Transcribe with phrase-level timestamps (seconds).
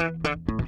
[0.00, 0.59] Thank you.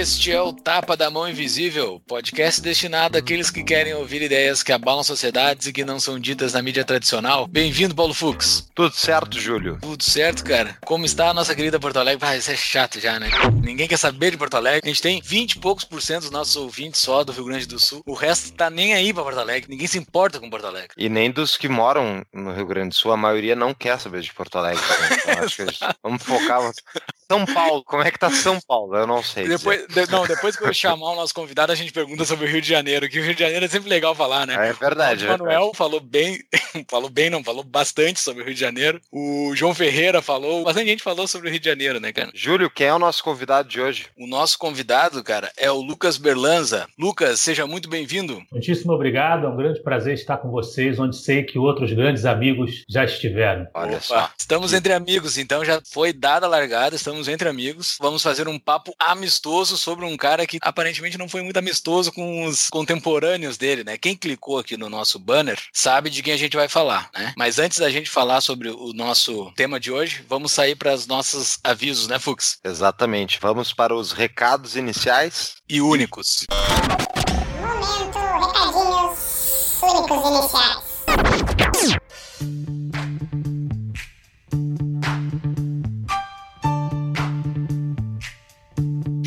[0.00, 4.72] Este é o Tapa da Mão Invisível, podcast destinado àqueles que querem ouvir ideias que
[4.72, 7.46] abalam sociedades e que não são ditas na mídia tradicional.
[7.46, 8.66] Bem-vindo, Paulo Fux.
[8.74, 9.76] Tudo certo, Júlio?
[9.78, 10.78] Tudo certo, cara.
[10.86, 12.26] Como está a nossa querida Porto Alegre?
[12.26, 13.28] Ah, isso é chato já, né?
[13.62, 14.80] Ninguém quer saber de Porto Alegre.
[14.84, 17.66] A gente tem 20 e poucos por cento dos nossos ouvintes só do Rio Grande
[17.66, 18.02] do Sul.
[18.06, 19.68] O resto tá nem aí pra Porto Alegre.
[19.68, 20.94] Ninguém se importa com Porto Alegre.
[20.96, 24.22] E nem dos que moram no Rio Grande do Sul, a maioria não quer saber
[24.22, 24.82] de Porto Alegre.
[25.12, 25.78] Então, acho que gente...
[26.02, 26.72] Vamos focar.
[27.30, 28.96] São Paulo, como é que tá São Paulo?
[28.96, 29.46] Eu não sei.
[29.46, 32.48] Depois, de, não, depois que eu chamar o nosso convidado, a gente pergunta sobre o
[32.48, 34.54] Rio de Janeiro, que o Rio de Janeiro é sempre legal falar, né?
[34.68, 35.26] É verdade.
[35.26, 36.38] O Manuel falou bem,
[36.88, 39.00] falou bem, não, falou bastante sobre o Rio de Janeiro.
[39.12, 42.30] O João Ferreira falou, bastante gente falou sobre o Rio de Janeiro, né, cara?
[42.34, 44.06] Júlio, quem é o nosso convidado de hoje?
[44.16, 46.86] O nosso convidado, cara, é o Lucas Berlanza.
[46.98, 48.42] Lucas, seja muito bem-vindo.
[48.50, 52.84] Muitíssimo obrigado, é um grande prazer estar com vocês, onde sei que outros grandes amigos
[52.88, 53.66] já estiveram.
[53.74, 54.30] Olha Opa, só.
[54.38, 58.58] Estamos entre amigos, então já foi dada a largada, estamos entre amigos vamos fazer um
[58.58, 63.82] papo amistoso sobre um cara que aparentemente não foi muito amistoso com os contemporâneos dele,
[63.82, 63.96] né?
[63.96, 67.32] Quem clicou aqui no nosso banner sabe de quem a gente vai falar, né?
[67.36, 71.06] Mas antes da gente falar sobre o nosso tema de hoje, vamos sair para os
[71.06, 72.58] nossos avisos, né, Fux?
[72.64, 73.38] Exatamente.
[73.40, 76.46] Vamos para os recados iniciais e únicos.
[77.60, 80.90] Momento, recadinhos únicos iniciais.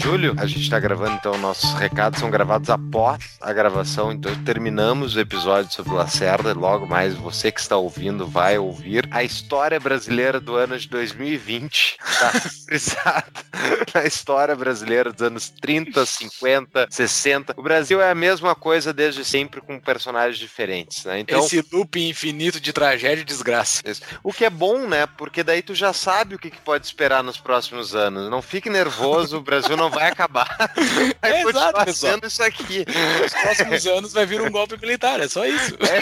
[0.03, 5.15] Júlio, a gente está gravando, então nossos recados são gravados após a gravação, então terminamos
[5.15, 6.53] o episódio sobre Lacerda.
[6.53, 11.97] Logo mais, você que está ouvindo vai ouvir a história brasileira do ano de 2020.
[12.05, 12.31] Está
[12.65, 13.31] frisado
[13.95, 17.53] na história brasileira dos anos 30, 50, 60.
[17.55, 21.21] O Brasil é a mesma coisa desde sempre com personagens diferentes, né?
[21.21, 23.81] Então, Esse loop infinito de tragédia e desgraça.
[24.21, 25.07] O que é bom, né?
[25.07, 28.29] Porque daí tu já sabe o que pode esperar nos próximos anos.
[28.29, 30.57] Não fique nervoso, o Brasil não vai acabar.
[31.21, 32.19] Vai é exato, pessoal.
[32.23, 32.85] isso aqui.
[33.21, 35.77] Nos próximos anos vai vir um golpe militar, é só isso.
[35.81, 36.01] É.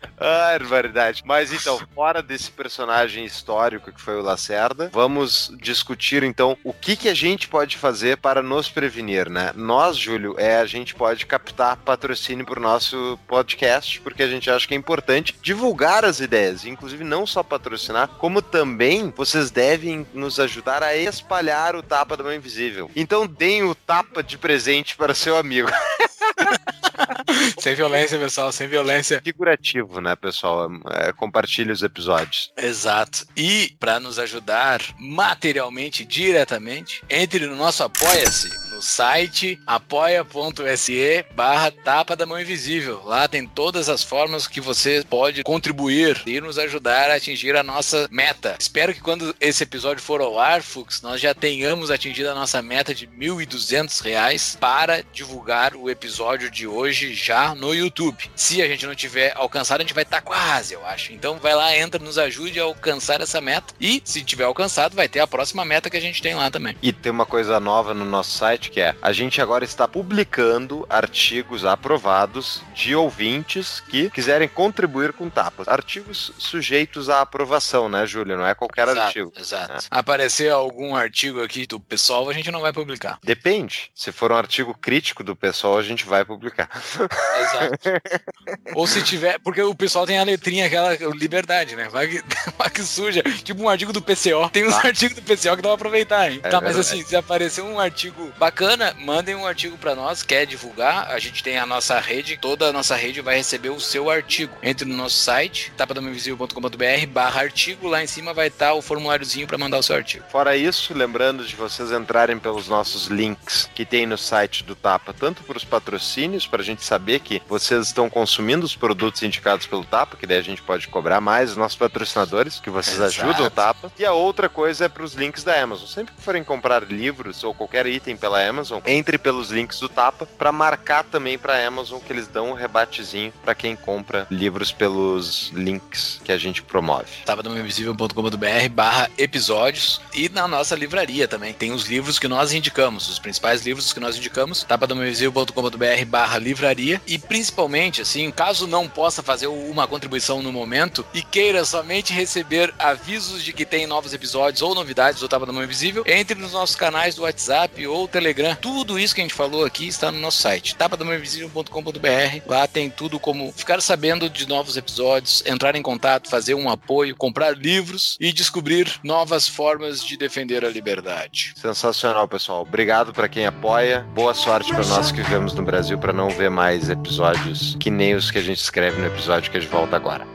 [0.24, 1.22] ah, barbaridade.
[1.24, 6.96] Mas então, fora desse personagem histórico que foi o Lacerda, vamos discutir então o que,
[6.96, 9.52] que a gente pode fazer para nos prevenir, né?
[9.54, 14.50] Nós, Júlio, é a gente pode captar patrocínio para o nosso podcast, porque a gente
[14.50, 20.06] acha que é importante divulgar as ideias, inclusive não só patrocinar, como também vocês devem
[20.14, 22.90] nos ajudar a espalhar o tapa da mão invisível.
[22.96, 25.68] Então deem o tapa de presente para seu amigo.
[27.58, 29.20] sem violência, pessoal, sem violência.
[29.22, 30.70] Figurativo, né, pessoal?
[30.90, 32.52] É, compartilhe os episódios.
[32.56, 33.26] Exato.
[33.36, 42.16] E para nos ajudar materialmente, diretamente, entre no nosso Apoia-se no site apoia.se barra tapa
[42.16, 43.02] da mão invisível.
[43.04, 47.62] Lá tem todas as formas que você pode contribuir e nos ajudar a atingir a
[47.62, 48.56] nossa meta.
[48.58, 52.60] Espero que quando esse episódio for ao ar, Fux, nós já tenhamos atingido a nossa
[52.60, 58.28] meta de R$ 1.200 para divulgar o episódio de hoje já no YouTube.
[58.34, 61.12] Se a gente não tiver alcançado, a gente vai estar tá quase, eu acho.
[61.12, 65.08] Então vai lá, entra, nos ajude a alcançar essa meta e se tiver alcançado, vai
[65.08, 66.76] ter a próxima meta que a gente tem lá também.
[66.82, 70.86] E tem uma coisa nova no nosso site que é a gente agora está publicando
[70.88, 75.68] artigos aprovados de ouvintes que quiserem contribuir com tapas.
[75.68, 78.36] Artigos sujeitos à aprovação, né, Júlio?
[78.36, 79.32] Não é qualquer exato, artigo.
[79.36, 79.72] Exato.
[79.72, 79.78] É.
[79.90, 83.18] Aparecer algum artigo aqui do pessoal, a gente não vai publicar.
[83.22, 83.90] Depende.
[83.94, 86.68] Se for um artigo crítico do pessoal, a gente vai publicar.
[86.74, 87.78] Exato.
[88.74, 91.88] Ou se tiver, porque o pessoal tem a letrinha aquela liberdade, né?
[91.88, 92.24] Vai que,
[92.58, 93.22] vai que suja.
[93.22, 94.48] Tipo um artigo do PCO.
[94.50, 94.86] Tem uns ah.
[94.88, 96.40] artigos do PCO que dá pra aproveitar, hein?
[96.42, 96.64] É tá, verdade.
[96.64, 101.10] mas assim, se aparecer um artigo bacana bacana, mandem um artigo para nós, quer divulgar,
[101.10, 104.56] a gente tem a nossa rede, toda a nossa rede vai receber o seu artigo.
[104.62, 109.44] Entre no nosso site, tapadomainvisível.com.br barra artigo, lá em cima vai estar tá o formuláriozinho
[109.48, 110.24] para mandar o seu artigo.
[110.30, 115.12] Fora isso, lembrando de vocês entrarem pelos nossos links que tem no site do Tapa,
[115.12, 119.66] tanto para os patrocínios, para a gente saber que vocês estão consumindo os produtos indicados
[119.66, 123.28] pelo Tapa, que daí a gente pode cobrar mais, os nossos patrocinadores, que vocês Exato.
[123.28, 123.92] ajudam o Tapa.
[123.98, 125.88] E a outra coisa é para os links da Amazon.
[125.88, 130.26] Sempre que forem comprar livros ou qualquer item pela Amazon, entre pelos links do Tapa
[130.38, 135.50] para marcar também para Amazon que eles dão um rebatezinho para quem compra livros pelos
[135.54, 137.06] links que a gente promove.
[137.24, 141.52] tapadomainvisível.com.br barra episódios e na nossa livraria também.
[141.52, 147.00] Tem os livros que nós indicamos, os principais livros que nós indicamos, tapadomainvisível.com.br barra livraria
[147.06, 152.72] e principalmente, assim, caso não possa fazer uma contribuição no momento e queira somente receber
[152.78, 156.52] avisos de que tem novos episódios ou novidades do Tapa da Mão Invisível, entre nos
[156.52, 158.33] nossos canais do WhatsApp ou Telegram.
[158.60, 162.42] Tudo isso que a gente falou aqui está no nosso site, tapadamãoinvisível.com.br.
[162.46, 167.16] Lá tem tudo como ficar sabendo de novos episódios, entrar em contato, fazer um apoio,
[167.16, 171.52] comprar livros e descobrir novas formas de defender a liberdade.
[171.56, 172.62] Sensacional, pessoal.
[172.62, 174.00] Obrigado para quem apoia.
[174.14, 178.14] Boa sorte para nós que vivemos no Brasil para não ver mais episódios que nem
[178.14, 180.33] os que a gente escreve no episódio que a gente volta agora.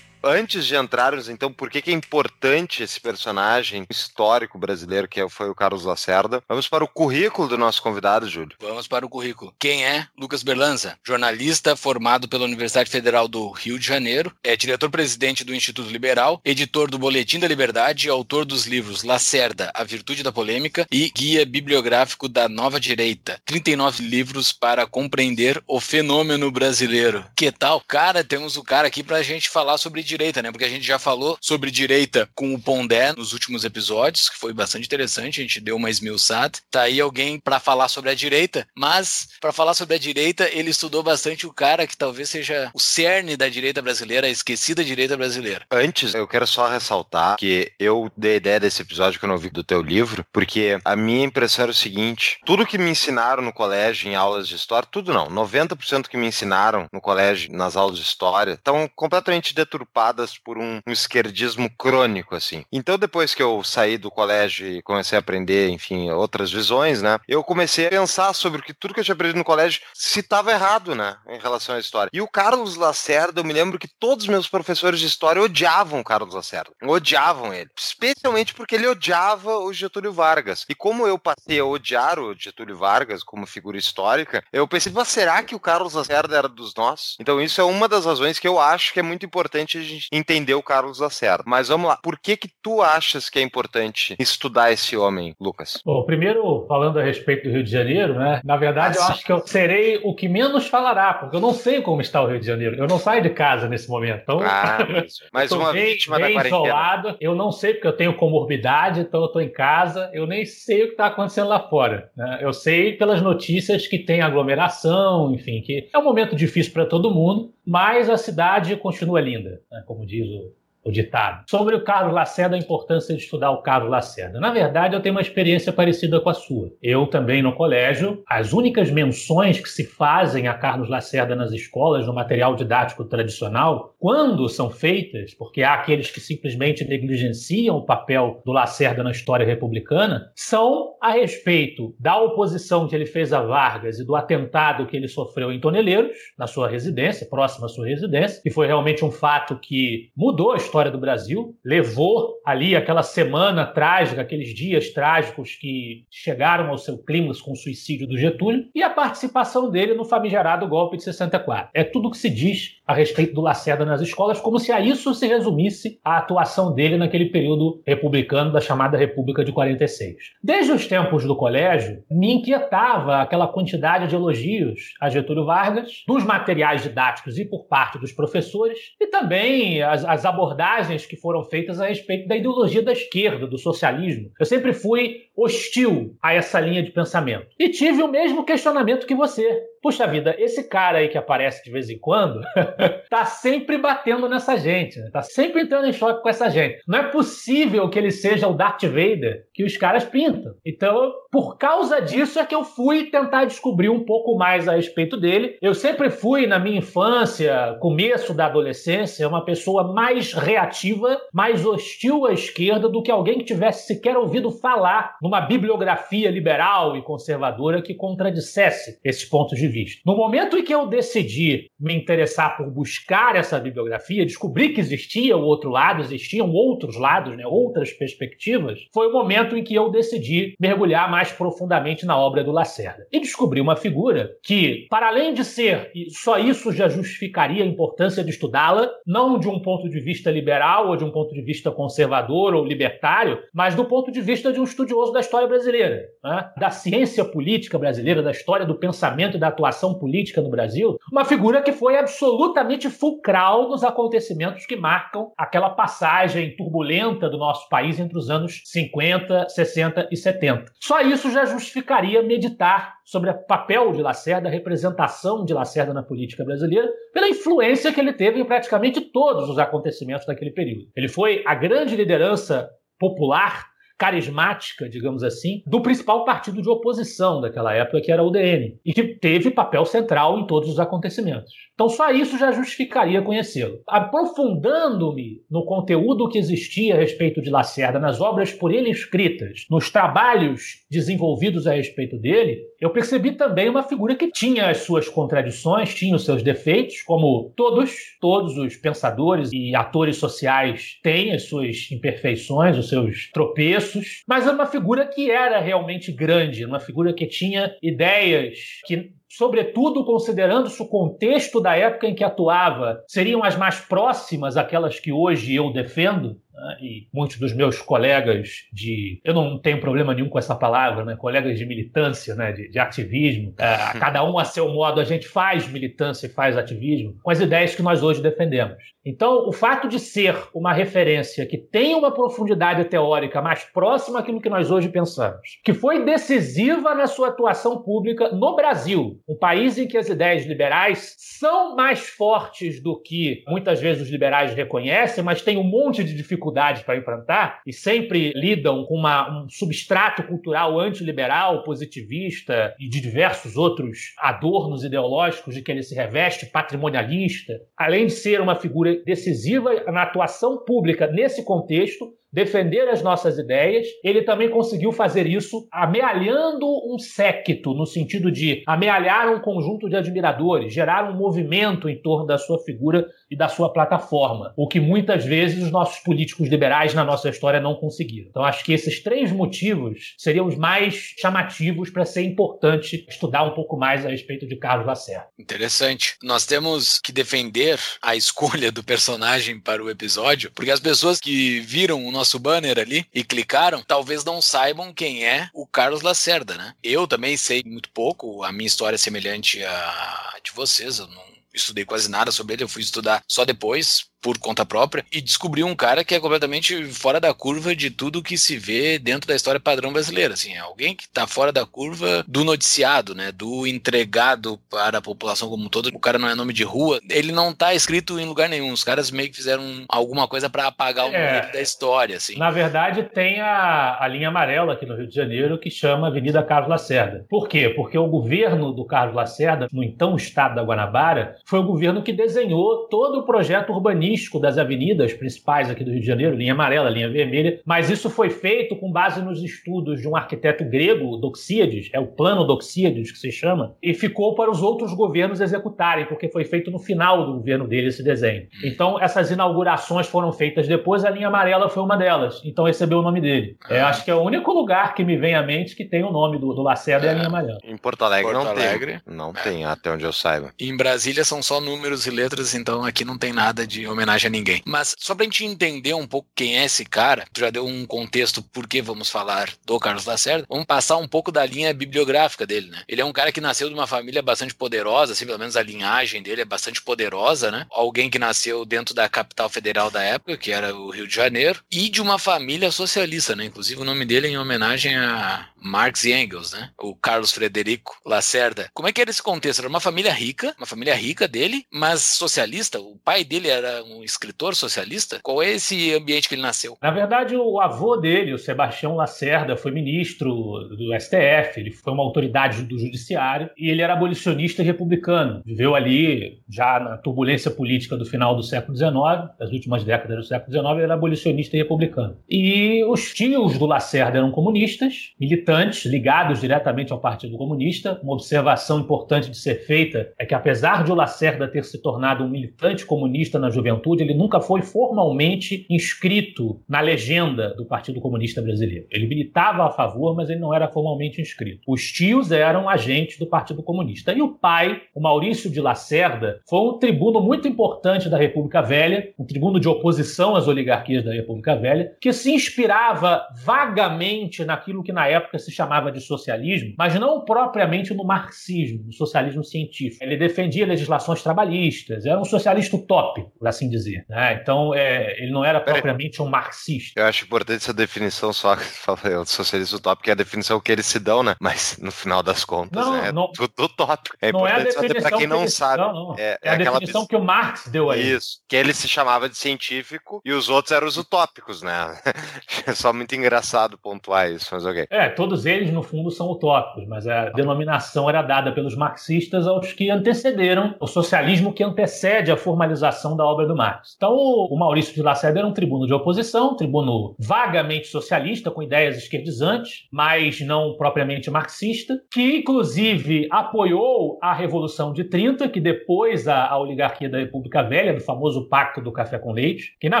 [0.24, 5.50] Antes de entrarmos, então, por que, que é importante esse personagem histórico brasileiro que foi
[5.50, 6.40] o Carlos Lacerda?
[6.48, 8.56] Vamos para o currículo do nosso convidado, Júlio.
[8.60, 9.52] Vamos para o currículo.
[9.58, 10.96] Quem é Lucas Berlanza?
[11.04, 16.88] Jornalista formado pela Universidade Federal do Rio de Janeiro, é diretor-presidente do Instituto Liberal, editor
[16.88, 21.44] do Boletim da Liberdade e autor dos livros Lacerda, A Virtude da Polêmica e Guia
[21.44, 23.40] Bibliográfico da Nova Direita.
[23.44, 27.24] 39 livros para compreender o fenômeno brasileiro.
[27.36, 27.80] Que tal?
[27.80, 30.50] Cara, temos o cara aqui para a gente falar sobre direita, né?
[30.50, 34.52] Porque a gente já falou sobre direita com o Pondé nos últimos episódios, que foi
[34.52, 36.58] bastante interessante, a gente deu uma esmiuçada.
[36.70, 40.70] Tá aí alguém para falar sobre a direita, mas para falar sobre a direita, ele
[40.70, 45.16] estudou bastante o cara que talvez seja o cerne da direita brasileira, a esquecida direita
[45.16, 45.64] brasileira.
[45.70, 49.50] Antes, eu quero só ressaltar que eu dei ideia desse episódio que eu não vi
[49.50, 53.52] do teu livro, porque a minha impressão era o seguinte: tudo que me ensinaram no
[53.52, 57.98] colégio, em aulas de história, tudo não, 90% que me ensinaram no colégio, nas aulas
[57.98, 60.01] de história, estão completamente deturpados
[60.44, 62.64] por um, um, esquerdismo crônico, assim.
[62.72, 67.18] Então, depois que eu saí do colégio e comecei a aprender, enfim, outras visões, né,
[67.28, 70.20] eu comecei a pensar sobre o que tudo que eu tinha aprendido no colégio se
[70.20, 72.10] estava errado, né, em relação à história.
[72.12, 76.00] E o Carlos Lacerda, eu me lembro que todos os meus professores de história odiavam
[76.00, 76.72] o Carlos Lacerda.
[76.82, 77.70] Odiavam ele.
[77.76, 80.64] Especialmente porque ele odiava o Getúlio Vargas.
[80.68, 85.08] E como eu passei a odiar o Getúlio Vargas como figura histórica, eu pensei, mas
[85.08, 87.16] será que o Carlos Lacerda era dos nossos?
[87.20, 90.08] Então, isso é uma das razões que eu acho que é muito importante a gente
[90.12, 91.44] entender o Carlos Lacerda.
[91.46, 95.80] Mas vamos lá, por que que tu achas que é importante estudar esse homem, Lucas?
[95.84, 98.40] Bom, primeiro, falando a respeito do Rio de Janeiro, né?
[98.44, 101.80] Na verdade, eu acho que eu serei o que menos falará, porque eu não sei
[101.80, 102.76] como está o Rio de Janeiro.
[102.76, 104.20] Eu não saio de casa nesse momento.
[104.22, 104.78] Então, ah,
[105.32, 106.56] mas uma bem, vítima bem da quarentena.
[106.56, 107.16] isolado.
[107.20, 110.10] Eu não sei porque eu tenho comorbidade, então eu estou em casa.
[110.12, 112.10] Eu nem sei o que está acontecendo lá fora.
[112.16, 112.38] Né?
[112.40, 117.10] Eu sei pelas notícias que tem aglomeração, enfim, que é um momento difícil para todo
[117.10, 119.81] mundo, mas a cidade continua linda, né?
[119.84, 121.44] Como diz o o ditado.
[121.48, 124.40] Sobre o Carlos Lacerda, a importância de estudar o Carlos Lacerda.
[124.40, 126.70] Na verdade, eu tenho uma experiência parecida com a sua.
[126.82, 132.06] Eu também no colégio, as únicas menções que se fazem a Carlos Lacerda nas escolas,
[132.06, 138.42] no material didático tradicional, quando são feitas, porque há aqueles que simplesmente negligenciam o papel
[138.44, 143.98] do Lacerda na história republicana, são a respeito da oposição que ele fez a Vargas
[143.98, 148.40] e do atentado que ele sofreu em Toneleiros, na sua residência, próxima à sua residência,
[148.42, 153.66] que foi realmente um fato que mudou a história do Brasil, levou ali aquela semana
[153.66, 158.82] trágica, aqueles dias trágicos que chegaram ao seu clímax com o suicídio do Getúlio, e
[158.82, 161.68] a participação dele no famigerado golpe de 64.
[161.74, 165.14] É tudo que se diz a respeito do Lacerda nas escolas, como se a isso
[165.14, 170.16] se resumisse a atuação dele naquele período republicano da chamada República de 46.
[170.42, 176.24] Desde os tempos do colégio, me inquietava aquela quantidade de elogios a Getúlio Vargas, dos
[176.24, 181.42] materiais didáticos e por parte dos professores, e também as, as abordagens abordagens que foram
[181.42, 184.30] feitas a respeito da ideologia da esquerda, do socialismo.
[184.38, 187.48] Eu sempre fui hostil a essa linha de pensamento.
[187.58, 189.60] E tive o mesmo questionamento que você.
[189.82, 192.40] Puxa vida, esse cara aí que aparece de vez em quando
[193.10, 195.10] tá sempre batendo nessa gente, né?
[195.12, 196.80] tá sempre entrando em choque com essa gente.
[196.86, 200.54] Não é possível que ele seja o Darth Vader que os caras pintam.
[200.64, 205.16] Então, por causa disso é que eu fui tentar descobrir um pouco mais a respeito
[205.16, 205.58] dele.
[205.60, 212.26] Eu sempre fui, na minha infância, começo da adolescência, uma pessoa mais reativa, mais hostil
[212.26, 217.82] à esquerda do que alguém que tivesse sequer ouvido falar numa bibliografia liberal e conservadora
[217.82, 220.00] que contradissesse esses pontos de vista.
[220.06, 225.36] No momento em que eu decidi me interessar por buscar essa bibliografia, descobri que existia
[225.36, 229.90] o outro lado, existiam outros lados, né, outras perspectivas, foi o momento em que eu
[229.90, 233.06] decidi mergulhar mais profundamente na obra do Lacerda.
[233.10, 237.66] E descobri uma figura que, para além de ser, e só isso já justificaria a
[237.66, 241.42] importância de estudá-la, não de um ponto de vista liberal ou de um ponto de
[241.42, 246.02] vista conservador ou libertário, mas do ponto de vista de um estudioso da história brasileira,
[246.22, 246.50] né?
[246.58, 251.24] da ciência política brasileira, da história do pensamento e da atuação política no Brasil, uma
[251.24, 258.00] figura que foi absolutamente fulcral nos acontecimentos que marcam aquela passagem turbulenta do nosso país
[258.00, 260.72] entre os anos 50, 60 e 70.
[260.80, 266.02] Só isso já justificaria meditar sobre o papel de Lacerda, a representação de Lacerda na
[266.02, 270.88] política brasileira, pela influência que ele teve em praticamente todos os acontecimentos daquele período.
[270.96, 277.74] Ele foi a grande liderança popular carismática, digamos assim, do principal partido de oposição daquela
[277.74, 281.52] época, que era o UDN, e que teve papel central em todos os acontecimentos.
[281.74, 283.80] Então, só isso já justificaria conhecê-lo.
[283.86, 289.90] Aprofundando-me no conteúdo que existia a respeito de Lacerda, nas obras por ele escritas, nos
[289.90, 295.94] trabalhos desenvolvidos a respeito dele, eu percebi também uma figura que tinha as suas contradições,
[295.94, 301.88] tinha os seus defeitos, como todos, todos os pensadores e atores sociais têm as suas
[301.92, 307.24] imperfeições, os seus tropeços, mas era uma figura que era realmente grande, uma figura que
[307.24, 313.80] tinha ideias que sobretudo considerando-se o contexto da época em que atuava, seriam as mais
[313.80, 316.76] próximas àquelas que hoje eu defendo, né?
[316.80, 319.20] e muitos dos meus colegas de.
[319.24, 321.16] Eu não tenho problema nenhum com essa palavra, né?
[321.16, 322.52] colegas de militância, né?
[322.52, 326.56] de, de ativismo, é, cada um a seu modo, a gente faz militância e faz
[326.56, 328.76] ativismo com as ideias que nós hoje defendemos.
[329.04, 334.40] Então, o fato de ser uma referência que tem uma profundidade teórica mais próxima àquilo
[334.40, 339.78] que nós hoje pensamos, que foi decisiva na sua atuação pública no Brasil, um país
[339.78, 345.22] em que as ideias liberais são mais fortes do que muitas vezes os liberais reconhecem,
[345.22, 350.22] mas tem um monte de dificuldades para enfrentar e sempre lidam com uma, um substrato
[350.24, 357.60] cultural antiliberal, positivista e de diversos outros adornos ideológicos de que ele se reveste, patrimonialista,
[357.76, 363.86] além de ser uma figura decisiva na atuação pública nesse contexto, defender as nossas ideias.
[364.02, 369.96] Ele também conseguiu fazer isso amealhando um séquito, no sentido de amealhar um conjunto de
[369.96, 374.78] admiradores, gerar um movimento em torno da sua figura e da sua plataforma, o que
[374.78, 378.28] muitas vezes os nossos políticos liberais na nossa história não conseguiram.
[378.28, 383.54] Então, acho que esses três motivos seriam os mais chamativos para ser importante estudar um
[383.54, 385.28] pouco mais a respeito de Carlos Lacerda.
[385.38, 386.16] Interessante.
[386.22, 391.60] Nós temos que defender a escolha do personagem para o episódio, porque as pessoas que
[391.60, 396.54] viram o nosso banner ali e clicaram, talvez não saibam quem é o Carlos Lacerda,
[396.58, 396.74] né?
[396.82, 401.31] Eu também sei muito pouco, a minha história é semelhante à de vocês, eu não
[401.52, 405.66] estudei quase nada sobre ele, eu fui estudar só depois, por conta própria e descobriu
[405.66, 409.34] um cara que é completamente fora da curva de tudo que se vê dentro da
[409.34, 413.66] história padrão brasileira, assim, é alguém que está fora da curva do noticiado, né, do
[413.66, 415.90] entregado para a população como um todo.
[415.92, 418.72] O cara não é nome de rua, ele não está escrito em lugar nenhum.
[418.72, 422.38] Os caras meio que fizeram alguma coisa para apagar o é, nome da história, assim.
[422.38, 426.42] Na verdade, tem a, a linha amarela aqui no Rio de Janeiro que chama Avenida
[426.42, 427.26] Carlos Lacerda.
[427.28, 427.70] Por quê?
[427.70, 432.12] Porque o governo do Carlos Lacerda, no então estado da Guanabara, foi o governo que
[432.12, 436.90] desenhou todo o projeto urbanístico das avenidas principais aqui do Rio de Janeiro, linha amarela,
[436.90, 441.88] linha vermelha, mas isso foi feito com base nos estudos de um arquiteto grego, Doxíades,
[441.92, 446.28] é o plano Doxíades que se chama, e ficou para os outros governos executarem, porque
[446.28, 448.46] foi feito no final do governo dele esse desenho.
[448.62, 453.02] Então, essas inaugurações foram feitas depois, a linha amarela foi uma delas, então recebeu o
[453.02, 453.56] nome dele.
[453.68, 456.12] É, acho que é o único lugar que me vem à mente que tem o
[456.12, 457.58] nome do, do Lacerda é, é a linha amarela.
[457.64, 459.14] Em Porto Alegre Porto não Alegre, tem.
[459.14, 459.42] Não é.
[459.42, 460.50] tem, até onde eu saiba.
[460.58, 464.28] em Brasília são só números e letras, então aqui não tem nada de homenagem homenagem
[464.28, 464.62] a ninguém.
[464.66, 468.42] Mas só pra gente entender um pouco quem é esse cara, já deu um contexto
[468.42, 472.70] por que vamos falar do Carlos Lacerda, vamos passar um pouco da linha bibliográfica dele,
[472.70, 472.82] né?
[472.88, 475.62] Ele é um cara que nasceu de uma família bastante poderosa, assim, pelo menos a
[475.62, 477.66] linhagem dele é bastante poderosa, né?
[477.70, 481.62] Alguém que nasceu dentro da capital federal da época, que era o Rio de Janeiro,
[481.70, 483.44] e de uma família socialista, né?
[483.44, 486.70] Inclusive o nome dele é em homenagem a Marx e Engels, né?
[486.80, 488.68] O Carlos Frederico Lacerda.
[488.74, 489.60] Como é que era esse contexto?
[489.60, 492.80] Era uma família rica, uma família rica dele, mas socialista.
[492.80, 495.20] O pai dele era um escritor socialista?
[495.22, 496.76] Qual é esse ambiente que ele nasceu?
[496.82, 500.32] Na verdade, o avô dele, o Sebastião Lacerda, foi ministro
[500.76, 505.42] do STF, ele foi uma autoridade do judiciário e ele era abolicionista e republicano.
[505.44, 508.92] Viveu ali já na turbulência política do final do século XIX,
[509.38, 512.16] das últimas décadas do século XIX, ele era abolicionista e republicano.
[512.28, 515.51] E os tios do Lacerda eram comunistas, militantes
[515.84, 518.00] ligados diretamente ao Partido Comunista.
[518.02, 522.24] Uma observação importante de ser feita é que, apesar de o Lacerda ter se tornado
[522.24, 528.40] um militante comunista na juventude, ele nunca foi formalmente inscrito na legenda do Partido Comunista
[528.40, 528.86] Brasileiro.
[528.90, 531.60] Ele militava a favor, mas ele não era formalmente inscrito.
[531.66, 534.12] Os tios eram agentes do Partido Comunista.
[534.12, 539.12] E o pai, o Maurício de Lacerda, foi um tribuno muito importante da República Velha,
[539.18, 544.92] um tribuno de oposição às oligarquias da República Velha, que se inspirava vagamente naquilo que
[544.92, 550.02] na época se chamava de socialismo, mas não propriamente no marxismo, no socialismo científico.
[550.02, 554.04] Ele defendia legislações trabalhistas, era um socialista utópico, por assim dizer.
[554.08, 554.38] Né?
[554.40, 557.00] Então, é, ele não era propriamente um marxista.
[557.00, 558.54] Eu acho importante essa definição só,
[559.20, 561.34] o socialista utópico é a definição que eles se dão, né?
[561.40, 564.16] Mas no final das contas, Não, é não- tudo utópico.
[564.20, 565.82] É não é a definição pra quem que não sabe.
[565.82, 566.14] Não, não.
[566.18, 568.12] É, É, a definição que o Marx deu aí.
[568.12, 571.72] Isso, que ele se chamava de científico e os outros eram os utópicos, né?
[572.66, 574.86] É só muito engraçado pontuar isso, mas ok.
[574.90, 579.72] É, todos eles, no fundo, são utópicos, mas a denominação era dada pelos marxistas aos
[579.72, 583.94] que antecederam o socialismo que antecede a formalização da obra do Marx.
[583.96, 588.62] Então, o Maurício de Lacerda era um tribuno de oposição, um tribuno vagamente socialista, com
[588.62, 596.28] ideias esquerdizantes, mas não propriamente marxista, que, inclusive, apoiou a Revolução de 30, que depois
[596.28, 600.00] a, a oligarquia da República Velha, do famoso Pacto do Café com Leite, que, na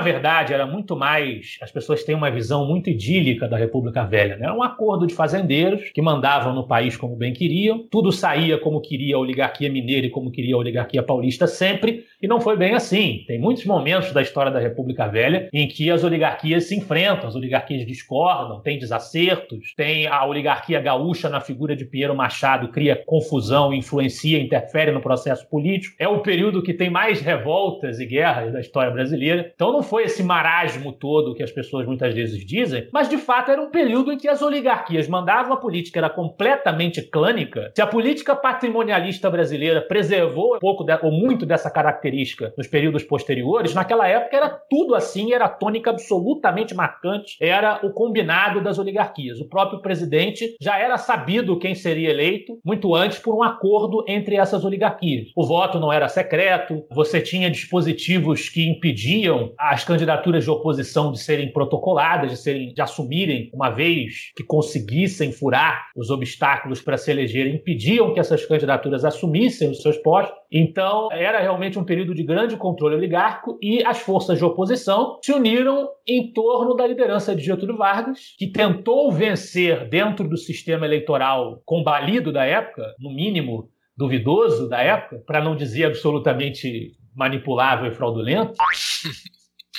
[0.00, 1.56] verdade, era muito mais...
[1.62, 4.42] As pessoas têm uma visão muito idílica da República Velha, né?
[4.42, 8.80] Era um acordo de fazendeiros que mandavam no país como bem queriam, tudo saía como
[8.80, 12.74] queria a oligarquia mineira e como queria a oligarquia paulista sempre, e não foi bem
[12.74, 13.22] assim.
[13.28, 17.36] Tem muitos momentos da história da República Velha em que as oligarquias se enfrentam, as
[17.36, 23.72] oligarquias discordam, tem desacertos, tem a oligarquia gaúcha na figura de Pinheiro Machado cria confusão,
[23.72, 25.94] influencia, interfere no processo político.
[26.00, 29.52] É o período que tem mais revoltas e guerras da história brasileira.
[29.54, 33.52] Então não foi esse marasmo todo que as pessoas muitas vezes dizem, mas de fato
[33.52, 37.72] era um período em que as oligarquias mandavam a política era completamente clânica.
[37.74, 43.02] Se a política patrimonialista brasileira preservou um pouco de- ou muito dessa característica nos períodos
[43.02, 48.78] posteriores, naquela época era tudo assim, era a tônica absolutamente marcante, era o combinado das
[48.78, 49.40] oligarquias.
[49.40, 54.36] O próprio presidente já era sabido quem seria eleito muito antes por um acordo entre
[54.36, 55.28] essas oligarquias.
[55.36, 61.18] O voto não era secreto, você tinha dispositivos que impediam as candidaturas de oposição de
[61.18, 64.44] serem protocoladas, de serem de assumirem uma vez que
[64.92, 70.36] conseguissem furar os obstáculos para se elegerem, impediam que essas candidaturas assumissem os seus postos.
[70.50, 75.32] Então, era realmente um período de grande controle oligárquico e as forças de oposição se
[75.32, 81.62] uniram em torno da liderança de Getúlio Vargas, que tentou vencer dentro do sistema eleitoral
[81.64, 88.54] combalido da época, no mínimo duvidoso da época, para não dizer absolutamente manipulável e fraudulento.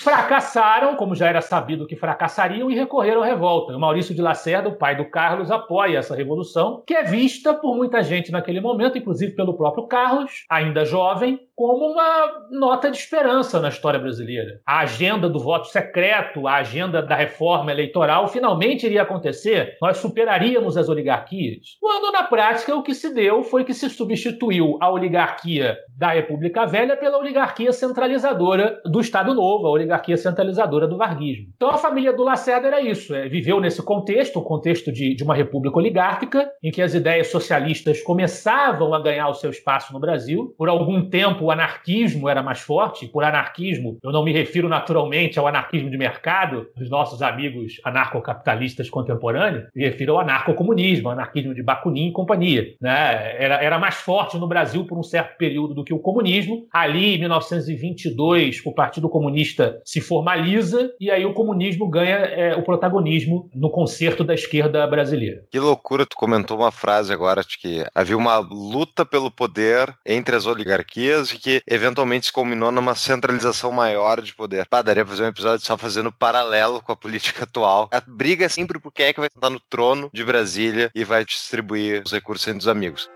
[0.01, 3.75] Fracassaram, como já era sabido que fracassariam, e recorreram à revolta.
[3.75, 7.75] O Maurício de Lacerda, o pai do Carlos, apoia essa revolução, que é vista por
[7.75, 13.59] muita gente naquele momento, inclusive pelo próprio Carlos, ainda jovem, como uma nota de esperança
[13.59, 14.59] na história brasileira.
[14.65, 20.77] A agenda do voto secreto, a agenda da reforma eleitoral finalmente iria acontecer, nós superaríamos
[20.77, 21.77] as oligarquias.
[21.79, 26.65] Quando na prática o que se deu foi que se substituiu a oligarquia da República
[26.65, 31.47] Velha pela oligarquia centralizadora do Estado Novo, a oligarquia centralizadora do varguismo.
[31.55, 35.23] Então a família do Lacerda era isso, é, viveu nesse contexto, o contexto de, de
[35.23, 39.99] uma república oligárquica, em que as ideias socialistas começavam a ganhar o seu espaço no
[39.99, 40.53] Brasil.
[40.57, 43.07] Por algum tempo o anarquismo era mais forte.
[43.07, 48.89] Por anarquismo, eu não me refiro naturalmente ao anarquismo de mercado dos nossos amigos anarcocapitalistas
[48.89, 52.75] contemporâneos, me refiro ao anarcocomunismo, anarquismo de Bakunin e companhia.
[52.81, 53.35] Né?
[53.37, 56.65] Era, era mais forte no Brasil por um certo período do que o comunismo.
[56.71, 62.63] Ali, em 1922, o Partido Comunista se formaliza e aí o comunismo ganha é, o
[62.63, 65.43] protagonismo no concerto da esquerda brasileira.
[65.51, 70.35] Que loucura, tu comentou uma frase agora de que havia uma luta pelo poder entre
[70.35, 74.67] as oligarquias que eventualmente se culminou numa centralização maior de poder.
[74.67, 77.89] Pá, daria fazer um episódio só fazendo paralelo com a política atual.
[77.91, 81.03] A briga é sempre por quem é que vai sentar no trono de Brasília e
[81.03, 83.09] vai distribuir os recursos entre os amigos.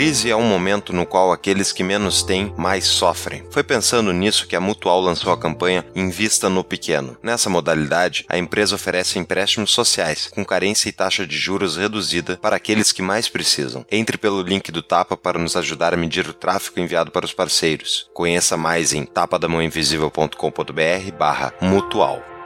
[0.00, 3.44] Crise é um momento no qual aqueles que menos têm mais sofrem.
[3.50, 7.18] Foi pensando nisso que a Mutual lançou a campanha Invista no Pequeno.
[7.22, 12.56] Nessa modalidade, a empresa oferece empréstimos sociais, com carência e taxa de juros reduzida para
[12.56, 13.84] aqueles que mais precisam.
[13.92, 17.34] Entre pelo link do Tapa para nos ajudar a medir o tráfego enviado para os
[17.34, 18.08] parceiros.
[18.14, 22.39] Conheça mais em tapadamãoinvisível.com.br barra mutual.